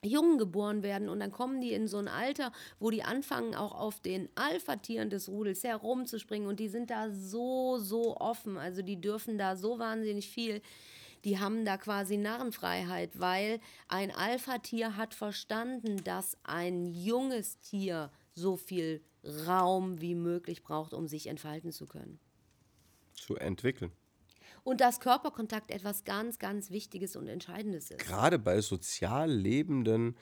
[0.05, 3.72] Jungen geboren werden und dann kommen die in so ein Alter, wo die anfangen auch
[3.72, 9.01] auf den Alpha-Tieren des Rudels herumzuspringen und die sind da so, so offen, also die
[9.01, 10.62] dürfen da so wahnsinnig viel.
[11.24, 18.57] Die haben da quasi Narrenfreiheit, weil ein Alpha-Tier hat verstanden, dass ein junges Tier so
[18.57, 19.03] viel
[19.46, 22.20] Raum wie möglich braucht, um sich entfalten zu können.
[23.14, 23.90] Zu entwickeln
[24.65, 27.99] und dass Körperkontakt etwas ganz, ganz Wichtiges und Entscheidendes ist.
[27.99, 30.17] Gerade bei sozial lebenden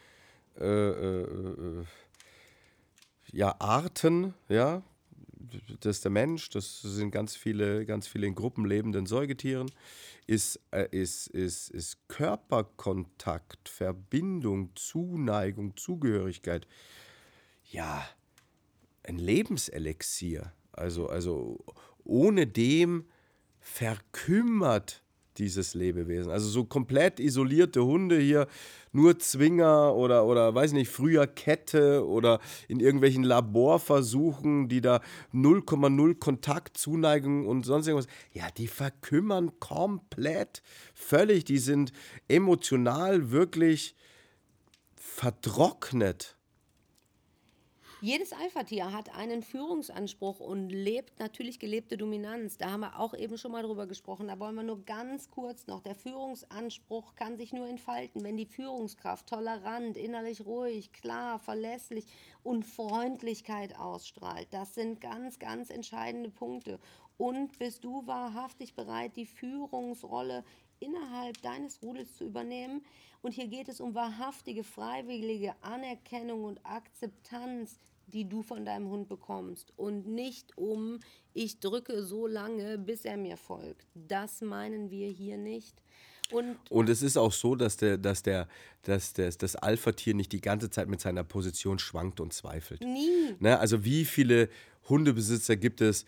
[0.59, 1.84] äh, äh, äh,
[3.32, 4.82] ja, Arten, ja,
[5.80, 9.70] das ist der Mensch, das sind ganz viele, ganz viele in Gruppen lebenden Säugetieren,
[10.26, 16.66] ist, äh, ist, ist, ist Körperkontakt, Verbindung, Zuneigung, Zugehörigkeit,
[17.70, 18.07] ja,
[19.03, 20.53] ein Lebenselixier.
[20.72, 21.64] Also, also
[22.05, 23.07] ohne dem
[23.66, 25.02] verkümmert
[25.38, 26.30] dieses Lebewesen.
[26.30, 28.46] Also so komplett isolierte Hunde hier,
[28.92, 35.00] nur Zwinger oder, oder weiß nicht, früher Kette oder in irgendwelchen Laborversuchen, die da
[35.34, 38.10] 0,0 Kontakt, Zuneigung und sonst irgendwas.
[38.32, 40.62] Ja, die verkümmern komplett,
[40.94, 41.44] völlig.
[41.44, 41.92] Die sind
[42.28, 43.94] emotional wirklich
[44.94, 46.36] vertrocknet.
[48.03, 52.59] Jedes Alpha-Tier hat einen Führungsanspruch und lebt natürlich gelebte Dominanz.
[52.59, 54.28] Da haben wir auch eben schon mal drüber gesprochen.
[54.28, 55.80] Da wollen wir nur ganz kurz noch.
[55.80, 62.05] Der Führungsanspruch kann sich nur entfalten, wenn die Führungskraft tolerant, innerlich ruhig, klar, verlässlich
[62.42, 64.49] und Freundlichkeit ausstrahlt.
[64.51, 66.78] Das sind ganz, ganz entscheidende Punkte.
[67.16, 70.44] Und bist du wahrhaftig bereit, die Führungsrolle
[70.80, 72.82] innerhalb deines Rudels zu übernehmen?
[73.22, 79.08] Und hier geht es um wahrhaftige, freiwillige Anerkennung und Akzeptanz, die du von deinem Hund
[79.08, 79.72] bekommst.
[79.76, 81.00] Und nicht um,
[81.34, 83.86] ich drücke so lange, bis er mir folgt.
[83.94, 85.82] Das meinen wir hier nicht.
[86.30, 88.48] Und, und es ist auch so, dass, der, dass, der,
[88.82, 92.80] dass der, das Alpha-Tier nicht die ganze Zeit mit seiner Position schwankt und zweifelt.
[92.82, 93.34] Nie.
[93.38, 93.58] Ne?
[93.58, 94.48] Also wie viele
[94.88, 96.04] Hundebesitzer gibt es,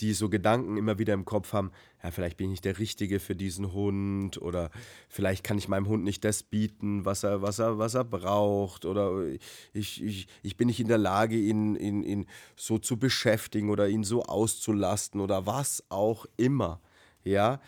[0.00, 1.70] die so Gedanken immer wieder im Kopf haben,
[2.02, 4.70] ja, vielleicht bin ich nicht der Richtige für diesen Hund oder
[5.08, 8.84] vielleicht kann ich meinem Hund nicht das bieten, was er, was er, was er braucht
[8.84, 9.24] oder
[9.72, 12.26] ich, ich, ich bin nicht in der Lage, ihn, ihn, ihn
[12.56, 16.80] so zu beschäftigen oder ihn so auszulasten oder was auch immer.
[17.24, 17.60] Ja,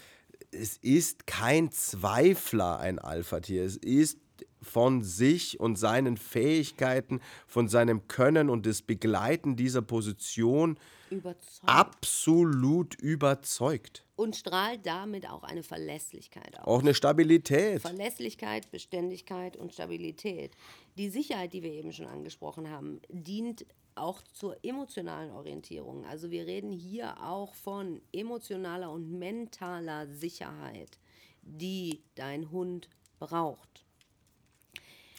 [0.53, 3.64] es ist kein Zweifler ein Alpha-Tier.
[3.64, 4.18] Es ist
[4.62, 10.79] von sich und seinen Fähigkeiten, von seinem Können und das Begleiten dieser Position
[11.11, 11.69] überzeugt.
[11.69, 14.05] absolut überzeugt.
[14.17, 16.67] Und strahlt damit auch eine Verlässlichkeit aus.
[16.67, 17.81] Auch eine Stabilität.
[17.81, 20.57] Verlässlichkeit, Beständigkeit und Stabilität.
[20.97, 26.05] Die Sicherheit, die wir eben schon angesprochen haben, dient auch zur emotionalen Orientierung.
[26.07, 30.99] Also wir reden hier auch von emotionaler und mentaler Sicherheit,
[31.43, 32.89] die dein Hund
[33.19, 33.85] braucht.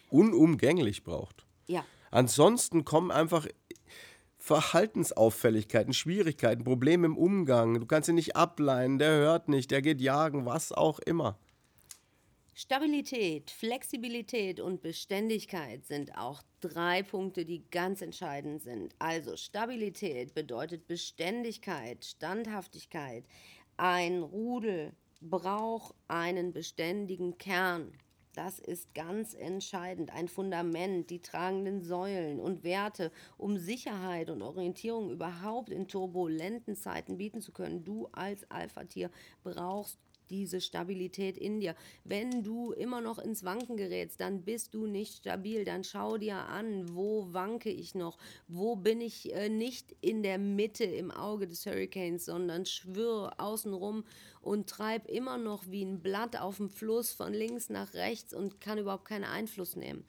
[0.09, 1.45] Unumgänglich braucht.
[1.67, 1.85] Ja.
[2.11, 3.47] Ansonsten kommen einfach
[4.41, 7.79] Verhaltensauffälligkeiten, Schwierigkeiten, Probleme im Umgang.
[7.79, 11.37] Du kannst ihn nicht ableinen, der hört nicht, der geht jagen, was auch immer.
[12.55, 18.95] Stabilität, Flexibilität und Beständigkeit sind auch drei Punkte, die ganz entscheidend sind.
[18.97, 23.25] Also Stabilität bedeutet Beständigkeit, Standhaftigkeit.
[23.77, 27.91] Ein Rudel braucht einen beständigen Kern.
[28.33, 30.13] Das ist ganz entscheidend.
[30.13, 37.17] Ein Fundament, die tragenden Säulen und Werte, um Sicherheit und Orientierung überhaupt in turbulenten Zeiten
[37.17, 37.83] bieten zu können.
[37.83, 39.11] Du als Alpha-Tier
[39.43, 39.99] brauchst
[40.31, 41.75] diese Stabilität in dir.
[42.03, 45.65] Wenn du immer noch ins Wanken gerätst, dann bist du nicht stabil.
[45.65, 48.17] Dann schau dir an, wo wanke ich noch?
[48.47, 54.05] Wo bin ich äh, nicht in der Mitte im Auge des Hurricanes, sondern schwirr außenrum
[54.41, 58.59] und treib immer noch wie ein Blatt auf dem Fluss von links nach rechts und
[58.61, 60.05] kann überhaupt keinen Einfluss nehmen.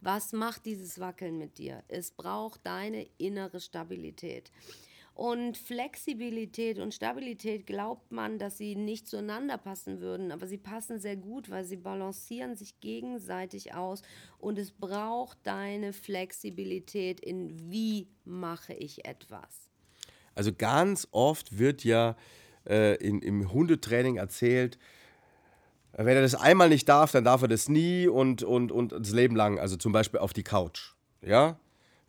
[0.00, 1.82] Was macht dieses Wackeln mit dir?
[1.88, 4.50] Es braucht deine innere Stabilität.
[5.14, 10.98] Und Flexibilität und Stabilität glaubt man, dass sie nicht zueinander passen würden, aber sie passen
[10.98, 14.02] sehr gut, weil sie balancieren sich gegenseitig aus
[14.38, 19.70] und es braucht deine Flexibilität in wie mache ich etwas.
[20.34, 22.16] Also ganz oft wird ja
[22.68, 24.78] äh, in, im Hundetraining erzählt,
[25.92, 29.12] wenn er das einmal nicht darf, dann darf er das nie und, und, und das
[29.12, 30.94] Leben lang, also zum Beispiel auf die Couch.
[31.22, 31.60] Ja?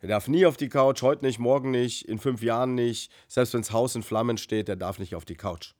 [0.06, 3.10] Er darf nie auf die Couch, heute nicht, morgen nicht, in fünf Jahren nicht.
[3.26, 5.72] Selbst wenn das Haus in Flammen steht, der darf nicht auf die Couch.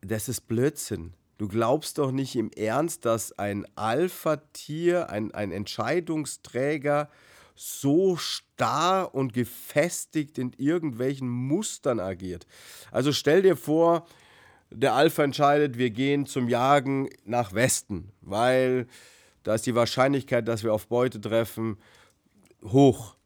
[0.00, 1.14] Das ist Blödsinn.
[1.38, 7.08] Du glaubst doch nicht im Ernst, dass ein Alpha-Tier, ein, ein Entscheidungsträger
[7.54, 12.48] so starr und gefestigt in irgendwelchen Mustern agiert.
[12.90, 14.04] Also stell dir vor,
[14.70, 18.88] der Alpha entscheidet, wir gehen zum Jagen nach Westen, weil
[19.48, 21.78] da ist die Wahrscheinlichkeit, dass wir auf Beute treffen,
[22.62, 23.16] hoch.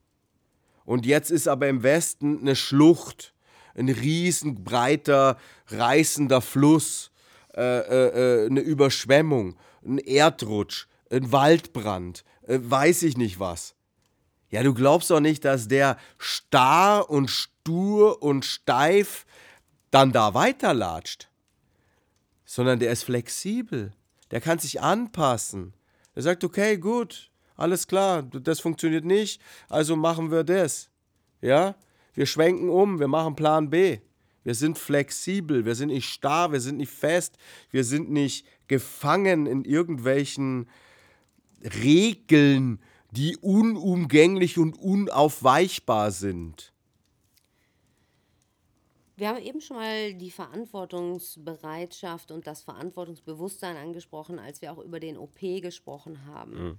[0.85, 3.35] Und jetzt ist aber im Westen eine Schlucht,
[3.75, 7.11] ein riesenbreiter, reißender Fluss,
[7.57, 13.75] äh, äh, äh eine Überschwemmung, ein Erdrutsch, ein Waldbrand, äh, weiß ich nicht was.
[14.49, 19.27] Ja, du glaubst doch nicht, dass der starr und stur und steif
[19.91, 21.31] dann da weiterlatscht,
[22.45, 23.93] sondern der ist flexibel,
[24.31, 25.75] der kann sich anpassen.
[26.15, 30.91] Der sagt, okay, gut, alles klar, das funktioniert nicht, also machen wir das.
[31.41, 31.75] Ja,
[32.15, 33.99] wir schwenken um, wir machen Plan B.
[34.45, 37.39] Wir sind flexibel, wir sind nicht starr, wir sind nicht fest,
[37.71, 40.69] wir sind nicht gefangen in irgendwelchen
[41.63, 42.81] Regeln,
[43.13, 46.73] die unumgänglich und unaufweichbar sind.
[49.23, 54.99] Wir haben eben schon mal die Verantwortungsbereitschaft und das Verantwortungsbewusstsein angesprochen, als wir auch über
[54.99, 56.55] den OP gesprochen haben.
[56.55, 56.79] Mhm.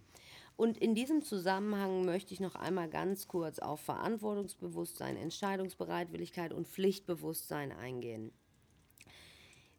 [0.58, 7.72] Und in diesem Zusammenhang möchte ich noch einmal ganz kurz auf Verantwortungsbewusstsein, Entscheidungsbereitwilligkeit und Pflichtbewusstsein
[7.72, 8.34] eingehen.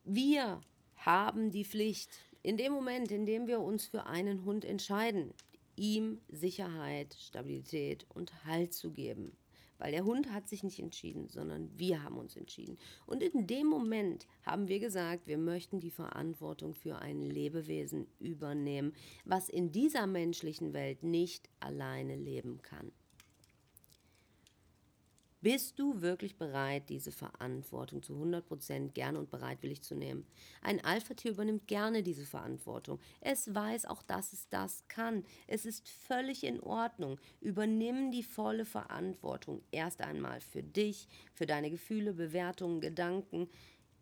[0.05, 0.62] Wir
[0.97, 2.12] haben die Pflicht,
[2.43, 5.35] in dem Moment, in dem wir uns für einen Hund entscheiden,
[5.77, 9.37] ihm Sicherheit, Stabilität und Halt zu geben.
[9.85, 12.78] Weil der Hund hat sich nicht entschieden, sondern wir haben uns entschieden.
[13.05, 18.95] Und in dem Moment haben wir gesagt, wir möchten die Verantwortung für ein Lebewesen übernehmen,
[19.26, 22.93] was in dieser menschlichen Welt nicht alleine leben kann.
[25.45, 30.26] Bist du wirklich bereit, diese Verantwortung zu 100% gerne und bereitwillig zu nehmen?
[30.62, 32.99] Ein Alpha-Tier übernimmt gerne diese Verantwortung.
[33.20, 35.22] Es weiß auch, dass es das kann.
[35.47, 37.20] Es ist völlig in Ordnung.
[37.42, 39.61] Übernimm die volle Verantwortung.
[39.70, 43.51] Erst einmal für dich, für deine Gefühle, Bewertungen, Gedanken,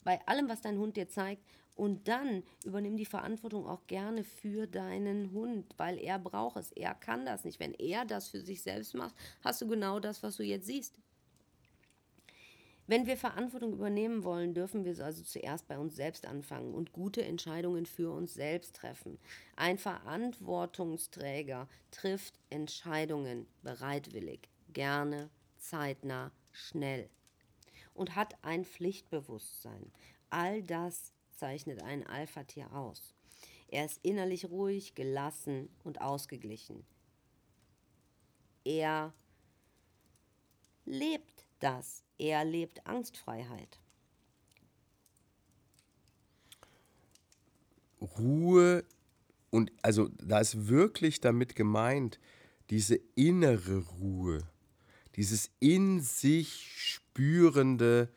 [0.05, 1.43] bei allem, was dein Hund dir zeigt.
[1.75, 6.71] Und dann übernimm die Verantwortung auch gerne für deinen Hund, weil er braucht es.
[6.71, 7.59] Er kann das nicht.
[7.59, 11.01] Wenn er das für sich selbst macht, hast du genau das, was du jetzt siehst.
[12.93, 17.25] Wenn wir Verantwortung übernehmen wollen, dürfen wir also zuerst bei uns selbst anfangen und gute
[17.25, 19.19] Entscheidungen für uns selbst treffen.
[19.57, 27.09] Ein Verantwortungsträger trifft Entscheidungen bereitwillig, gerne, zeitnah, schnell
[27.95, 29.91] und hat ein Pflichtbewusstsein.
[30.29, 33.15] All das zeichnet ein Alpha-Tier aus.
[33.69, 36.85] Er ist innerlich ruhig, gelassen und ausgeglichen.
[38.65, 39.15] Er
[40.85, 41.32] lebt
[41.63, 43.81] das er lebt Angstfreiheit.
[48.01, 48.85] Ruhe
[49.51, 52.21] und also da ist wirklich damit gemeint,
[52.71, 54.47] diese innere Ruhe,
[55.17, 58.09] dieses in sich spürende,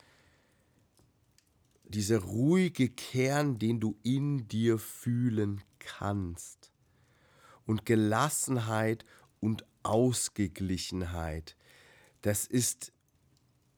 [1.83, 6.71] dieser ruhige Kern, den du in dir fühlen kannst.
[7.65, 9.03] Und Gelassenheit
[9.39, 11.57] und Ausgeglichenheit,
[12.21, 12.91] das ist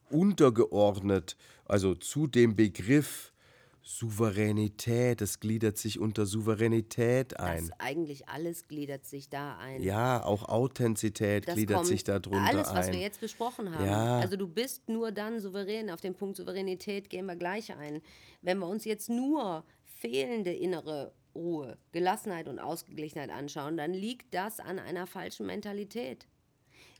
[0.09, 3.33] untergeordnet, also zu dem Begriff
[3.87, 7.69] Souveränität, das gliedert sich unter Souveränität ein.
[7.69, 9.81] Das eigentlich alles gliedert sich da ein.
[9.81, 12.57] Ja, auch Authentizität das gliedert sich darunter ein.
[12.57, 13.85] Alles, was wir jetzt besprochen haben.
[13.85, 14.19] Ja.
[14.19, 15.89] Also du bist nur dann souverän.
[15.89, 18.01] Auf den Punkt Souveränität gehen wir gleich ein.
[18.41, 24.59] Wenn wir uns jetzt nur fehlende innere Ruhe, Gelassenheit und Ausgeglichenheit anschauen, dann liegt das
[24.59, 26.27] an einer falschen Mentalität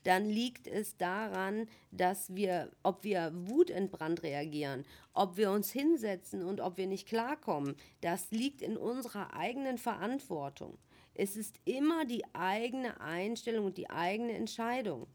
[0.04, 6.62] dann liegt es daran, dass wir, ob wir wutentbrannt reagieren, ob wir uns hinsetzen und
[6.62, 10.78] ob wir nicht klarkommen, das liegt in unserer eigenen Verantwortung.
[11.14, 15.08] Es ist immer die eigene Einstellung und die eigene Entscheidung.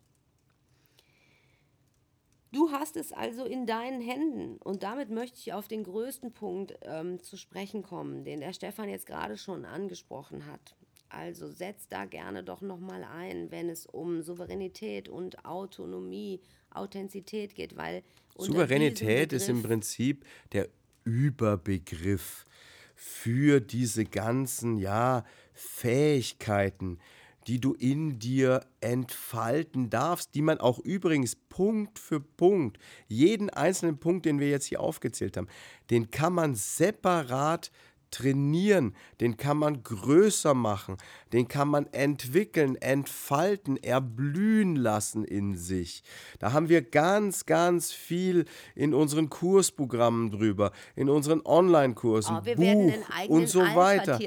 [2.53, 4.59] Du hast es also in deinen Händen.
[4.59, 8.91] Und damit möchte ich auf den größten Punkt ähm, zu sprechen kommen, den der Stefan
[8.91, 10.77] jetzt gerade schon angesprochen hat.
[11.13, 16.41] Also setzt da gerne doch nochmal ein, wenn es um Souveränität und Autonomie,
[16.71, 18.03] Authentizität geht, weil
[18.39, 20.69] Souveränität ist im Prinzip der
[21.05, 22.47] Überbegriff
[22.95, 26.99] für diese ganzen ja Fähigkeiten,
[27.47, 33.99] die du in dir entfalten darfst, die man auch übrigens Punkt für Punkt, jeden einzelnen
[33.99, 35.49] Punkt, den wir jetzt hier aufgezählt haben,
[35.91, 37.71] den kann man separat
[38.13, 40.97] trainieren, den kann man größer machen,
[41.33, 46.05] den kann man entwickeln, entfalten, erblühen lassen in sich.
[46.39, 48.45] Da haben wir ganz, ganz viel
[48.77, 54.21] in unseren Kursprogrammen drüber, in unseren Online-Kursen, oh, Buch und so weiter.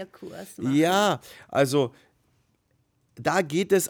[0.58, 1.94] Ja, also
[3.16, 3.90] da geht es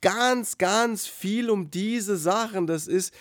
[0.00, 2.66] ganz, ganz viel um diese Sachen.
[2.66, 3.12] Das ist,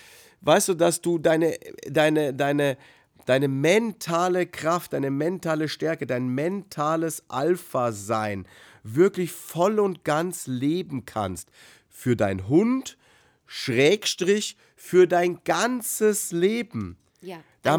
[0.41, 1.58] weißt du, dass du deine,
[1.89, 2.78] deine, deine,
[3.26, 8.48] deine mentale Kraft, deine mentale Stärke, dein mentales Alpha-Sein
[8.84, 11.49] wirklich voll und ganz leben kannst.
[11.89, 12.98] Für dein Hund,
[13.45, 16.98] Schrägstrich, für dein ganzes Leben.
[17.22, 17.38] Ja.
[17.61, 17.77] Da,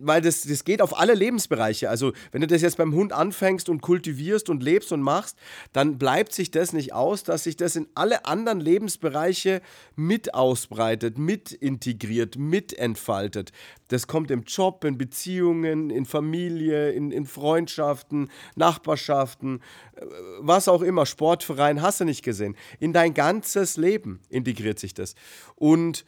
[0.00, 1.90] weil das, das geht auf alle Lebensbereiche.
[1.90, 5.36] Also, wenn du das jetzt beim Hund anfängst und kultivierst und lebst und machst,
[5.72, 9.60] dann bleibt sich das nicht aus, dass sich das in alle anderen Lebensbereiche
[9.96, 13.52] mit ausbreitet, mit integriert, mit entfaltet.
[13.88, 19.60] Das kommt im Job, in Beziehungen, in Familie, in, in Freundschaften, Nachbarschaften,
[19.96, 20.04] äh,
[20.40, 22.56] was auch immer, Sportverein, hast du nicht gesehen.
[22.80, 25.14] In dein ganzes Leben integriert sich das.
[25.54, 26.04] Und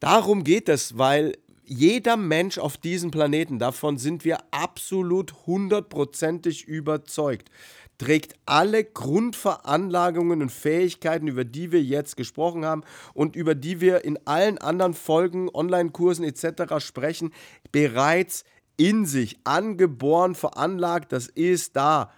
[0.00, 1.36] darum geht es, weil
[1.70, 7.48] jeder Mensch auf diesem Planeten, davon sind wir absolut hundertprozentig überzeugt,
[7.96, 12.82] trägt alle Grundveranlagungen und Fähigkeiten, über die wir jetzt gesprochen haben
[13.14, 16.84] und über die wir in allen anderen Folgen, Online-Kursen etc.
[16.84, 17.32] sprechen,
[17.70, 18.44] bereits
[18.76, 22.10] in sich, angeboren, veranlagt, das ist da.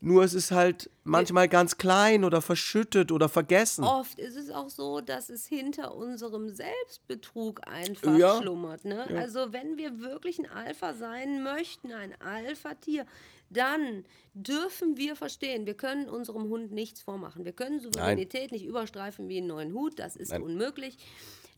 [0.00, 3.82] Nur es ist halt manchmal ganz klein oder verschüttet oder vergessen.
[3.82, 8.40] Oft ist es auch so, dass es hinter unserem Selbstbetrug einfach Ja.
[8.40, 8.84] schlummert.
[8.84, 9.06] Ne?
[9.16, 13.06] Also wenn wir wirklich ein Alpha sein möchten, ein Alpha-Tier,
[13.48, 14.04] dann
[14.34, 17.44] dürfen wir verstehen, wir können unserem Hund nichts vormachen.
[17.44, 20.42] Wir können Souveränität nicht überstreifen wie einen neuen Hut, das ist Nein.
[20.42, 20.98] unmöglich.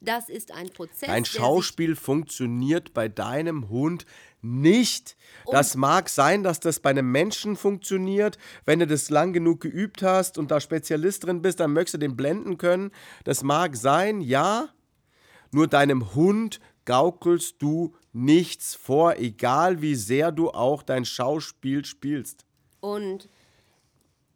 [0.00, 1.10] Das ist ein Prozess.
[1.12, 4.06] Sich- Schauspiel funktioniert bei deinem Hund
[4.40, 5.16] nicht.
[5.50, 8.38] Das mag sein, dass das bei einem Menschen funktioniert.
[8.64, 11.98] Wenn du das lang genug geübt hast und da Spezialist drin bist, dann möchtest du
[11.98, 12.90] den blenden können.
[13.24, 14.68] Das mag sein, ja.
[15.50, 22.44] Nur deinem Hund gaukelst du nichts vor, egal wie sehr du auch dein Schauspiel spielst.
[22.80, 23.28] Und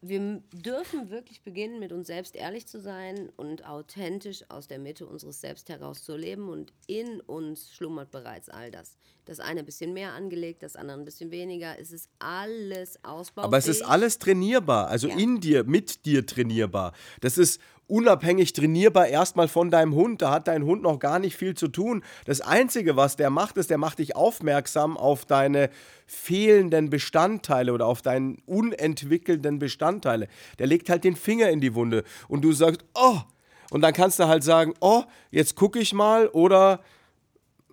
[0.04, 5.06] wir dürfen wirklich beginnen, mit uns selbst ehrlich zu sein und authentisch aus der Mitte
[5.06, 6.48] unseres Selbst heraus zu leben.
[6.48, 8.98] Und in uns schlummert bereits all das.
[9.24, 11.78] Das eine ein bisschen mehr angelegt, das andere ein bisschen weniger.
[11.78, 13.46] Es ist alles ausbaufähig.
[13.46, 15.16] Aber es ist alles trainierbar, also Ja.
[15.16, 16.92] in dir, mit dir trainierbar.
[17.20, 20.22] Das ist unabhängig trainierbar erstmal von deinem Hund.
[20.22, 22.02] Da hat dein Hund noch gar nicht viel zu tun.
[22.24, 25.70] Das Einzige, was der macht, ist, der macht dich aufmerksam auf deine
[26.06, 30.26] fehlenden Bestandteile oder auf deinen unentwickelnden Bestandteile.
[30.58, 33.18] Der legt halt den Finger in die Wunde und du sagst, oh,
[33.70, 36.80] und dann kannst du halt sagen, oh, jetzt gucke ich mal oder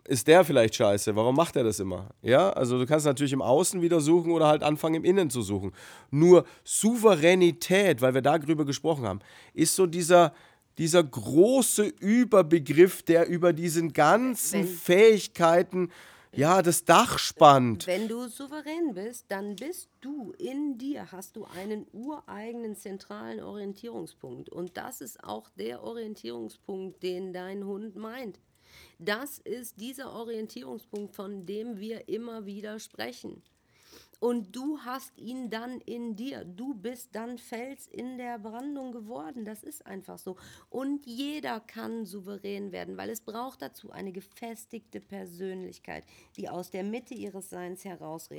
[0.09, 1.15] ist der vielleicht scheiße?
[1.15, 2.09] Warum macht er das immer?
[2.21, 5.41] Ja, also du kannst natürlich im Außen wieder suchen oder halt anfangen im Innen zu
[5.41, 5.71] suchen.
[6.11, 9.19] Nur Souveränität, weil wir darüber gesprochen haben,
[9.53, 10.33] ist so dieser,
[10.77, 15.89] dieser große Überbegriff, der über diesen ganzen Wenn- Fähigkeiten
[16.31, 17.87] ja das Dach spannt.
[17.87, 24.49] Wenn du souverän bist, dann bist du in dir, hast du einen ureigenen zentralen Orientierungspunkt.
[24.49, 28.39] Und das ist auch der Orientierungspunkt, den dein Hund meint.
[29.01, 33.41] Das ist dieser Orientierungspunkt, von dem wir immer wieder sprechen.
[34.19, 36.43] Und du hast ihn dann in dir.
[36.43, 39.45] Du bist dann Fels in der Brandung geworden.
[39.45, 40.35] Das ist einfach so.
[40.69, 46.03] Und jeder kann souverän werden, weil es braucht dazu eine gefestigte Persönlichkeit,
[46.35, 48.29] die aus der Mitte ihres Seins heraus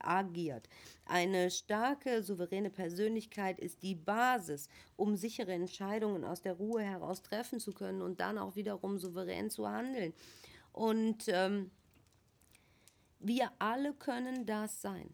[0.00, 0.68] agiert.
[1.04, 7.58] Eine starke, souveräne Persönlichkeit ist die Basis, um sichere Entscheidungen aus der Ruhe heraus treffen
[7.58, 10.12] zu können und dann auch wiederum souverän zu handeln.
[10.72, 11.72] Und ähm,
[13.20, 15.10] wir alle können das sein.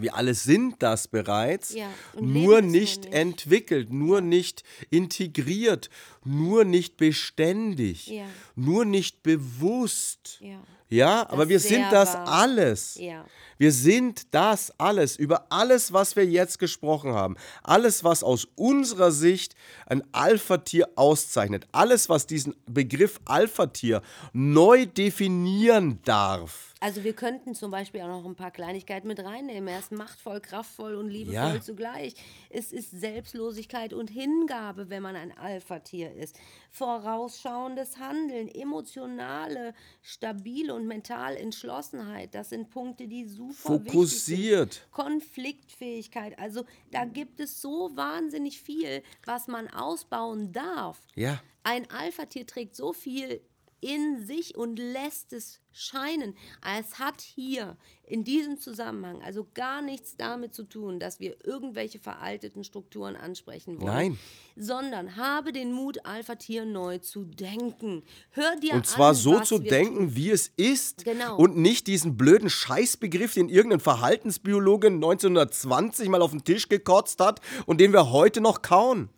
[0.00, 1.90] Wir alle sind das bereits, Ja,
[2.20, 3.12] nur nicht nicht.
[3.12, 5.90] entwickelt, nur nicht integriert,
[6.24, 8.26] nur nicht beständig, Ja.
[8.54, 10.38] nur nicht bewusst.
[10.40, 10.60] Ja.
[10.90, 12.28] Ja, aber wir sind das wahr.
[12.28, 12.94] alles.
[12.94, 13.26] Ja.
[13.58, 17.36] Wir sind das alles, über alles, was wir jetzt gesprochen haben.
[17.62, 19.54] Alles, was aus unserer Sicht
[19.86, 21.66] ein Alpha-Tier auszeichnet.
[21.72, 24.00] Alles, was diesen Begriff Alpha-Tier
[24.32, 26.67] neu definieren darf.
[26.80, 29.68] Also wir könnten zum Beispiel auch noch ein paar Kleinigkeiten mit reinnehmen.
[29.68, 31.60] Er ist machtvoll, kraftvoll und liebevoll Ja.
[31.60, 32.14] zugleich.
[32.50, 36.38] Es ist Selbstlosigkeit und Hingabe, wenn man ein Alpha-Tier ist.
[36.70, 42.34] Vorausschauendes Handeln, emotionale, stabile und mental Entschlossenheit.
[42.34, 44.74] Das sind Punkte, die super wichtig Fokussiert.
[44.74, 44.88] sind.
[44.92, 46.38] Konfliktfähigkeit.
[46.38, 51.00] Also da gibt es so wahnsinnig viel, was man ausbauen darf.
[51.14, 51.40] Ja.
[51.64, 53.40] Ein Alpha-Tier trägt so viel
[53.80, 56.34] in sich und lässt es scheinen.
[56.78, 61.98] Es hat hier in diesem Zusammenhang also gar nichts damit zu tun, dass wir irgendwelche
[61.98, 63.92] veralteten Strukturen ansprechen wollen.
[63.92, 64.18] Nein.
[64.56, 68.02] Sondern habe den Mut, Alpha-Tier neu zu denken.
[68.30, 70.16] Hör dir an, Und zwar so was zu denken, tun.
[70.16, 71.04] wie es ist.
[71.04, 71.36] Genau.
[71.36, 77.40] Und nicht diesen blöden Scheißbegriff, den irgendein Verhaltensbiologe 1920 mal auf den Tisch gekotzt hat
[77.66, 79.10] und den wir heute noch kauen.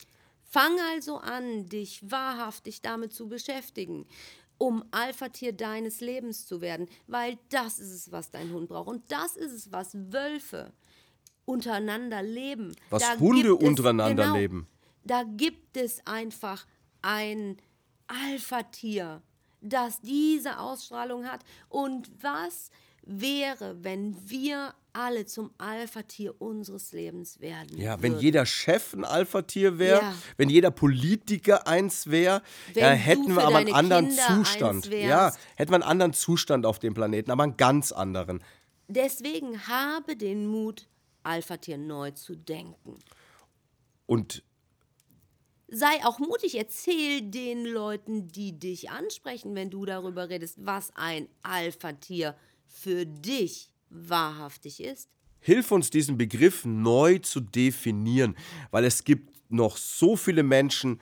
[0.52, 4.04] Fang also an, dich wahrhaftig damit zu beschäftigen,
[4.62, 8.88] um Alpha-Tier deines Lebens zu werden, weil das ist es, was dein Hund braucht.
[8.88, 10.70] Und das ist es, was Wölfe
[11.46, 12.76] untereinander leben.
[12.90, 14.68] Was Da Hunde gibt es- untereinander genau, leben.
[15.02, 16.66] Da gibt es einfach
[17.00, 17.56] ein
[18.06, 19.22] Alpha-Tier,
[19.62, 21.40] das diese Ausstrahlung hat.
[21.70, 22.70] Und was
[23.02, 27.76] wäre, wenn wir alle zum Alpha-Tier unseres Lebens werden?
[27.78, 28.22] Ja, wenn würden?
[28.22, 30.14] jeder Chef ein Alpha-Tier wäre, Ja.
[30.36, 32.42] wenn jeder Politiker eins wäre,
[32.74, 34.86] ja, hätten wir aber einen anderen Kinder Zustand.
[34.86, 38.42] Ja, hätten wir einen anderen Zustand auf dem Planeten, aber einen ganz anderen.
[38.88, 40.88] Deswegen habe den Mut,
[41.22, 42.98] Alpha-Tier neu zu denken.
[44.06, 44.42] Und
[45.72, 51.28] Sei auch mutig, erzähl den Leuten, die dich ansprechen, wenn du darüber redest, was ein
[51.44, 52.34] Alpha-Tier
[52.66, 55.08] für dich wahrhaftig ist.
[55.40, 58.36] Hilf uns, diesen Begriff neu zu definieren,
[58.70, 61.00] weil es gibt noch so viele Menschen,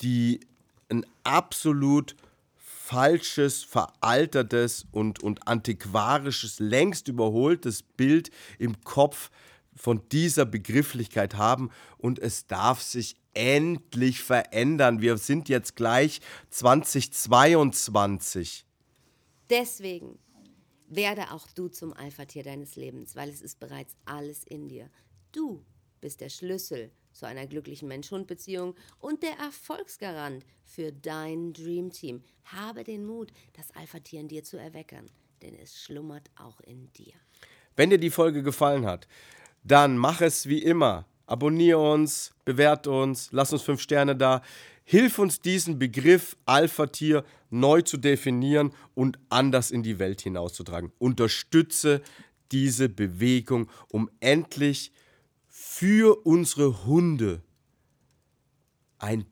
[0.00, 0.40] die
[0.88, 2.16] ein absolut
[2.56, 9.30] falsches, veraltertes und, und antiquarisches, längst überholtes Bild im Kopf
[9.76, 15.00] von dieser Begrifflichkeit haben und es darf sich endlich verändern.
[15.00, 18.64] Wir sind jetzt gleich 2022.
[19.48, 20.18] Deswegen
[20.90, 24.90] werde auch du zum Alpha-Tier deines Lebens, weil es ist bereits alles in dir.
[25.32, 25.64] Du
[26.00, 32.22] bist der Schlüssel zu einer glücklichen Mensch-Hund-Beziehung und der Erfolgsgarant für dein Dream Team.
[32.44, 35.06] Habe den Mut, das Alpha-Tier in dir zu erweckern,
[35.42, 37.14] denn es schlummert auch in dir.
[37.76, 39.06] Wenn dir die Folge gefallen hat,
[39.62, 41.06] dann mach es wie immer.
[41.26, 44.42] Abonnier uns, bewert uns, lass uns fünf Sterne da.
[44.90, 50.90] Hilf uns, diesen Begriff Alpha-Tier neu zu definieren und anders in die Welt hinauszutragen.
[50.98, 52.02] Unterstütze
[52.50, 54.90] diese Bewegung, um endlich
[55.46, 57.40] für unsere Hunde
[58.98, 59.26] ein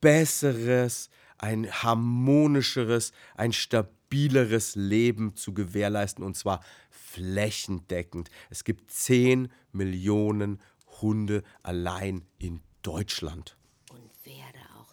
[0.00, 8.30] besseres, ein harmonischeres, ein stabileres Leben zu gewährleisten und zwar flächendeckend.
[8.48, 10.58] Es gibt 10 Millionen
[11.02, 13.58] Hunde allein in Deutschland.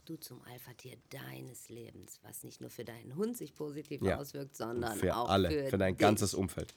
[0.10, 4.18] Du zum Alpha-Tier deines Lebens, was nicht nur für deinen Hund sich positiv Ja.
[4.18, 6.00] auswirkt, sondern für auch alle, für, für dein dich.
[6.00, 6.74] ganzes Umfeld.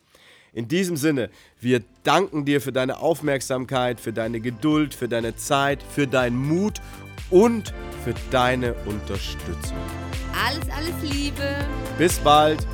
[0.53, 5.83] In diesem Sinne, wir danken dir für deine Aufmerksamkeit, für deine Geduld, für deine Zeit,
[5.83, 6.83] für deinen Mut
[7.31, 7.73] und
[8.05, 9.79] für deine Unterstützung.
[10.35, 11.57] Alles, alles Liebe.
[11.97, 12.67] Bis bald.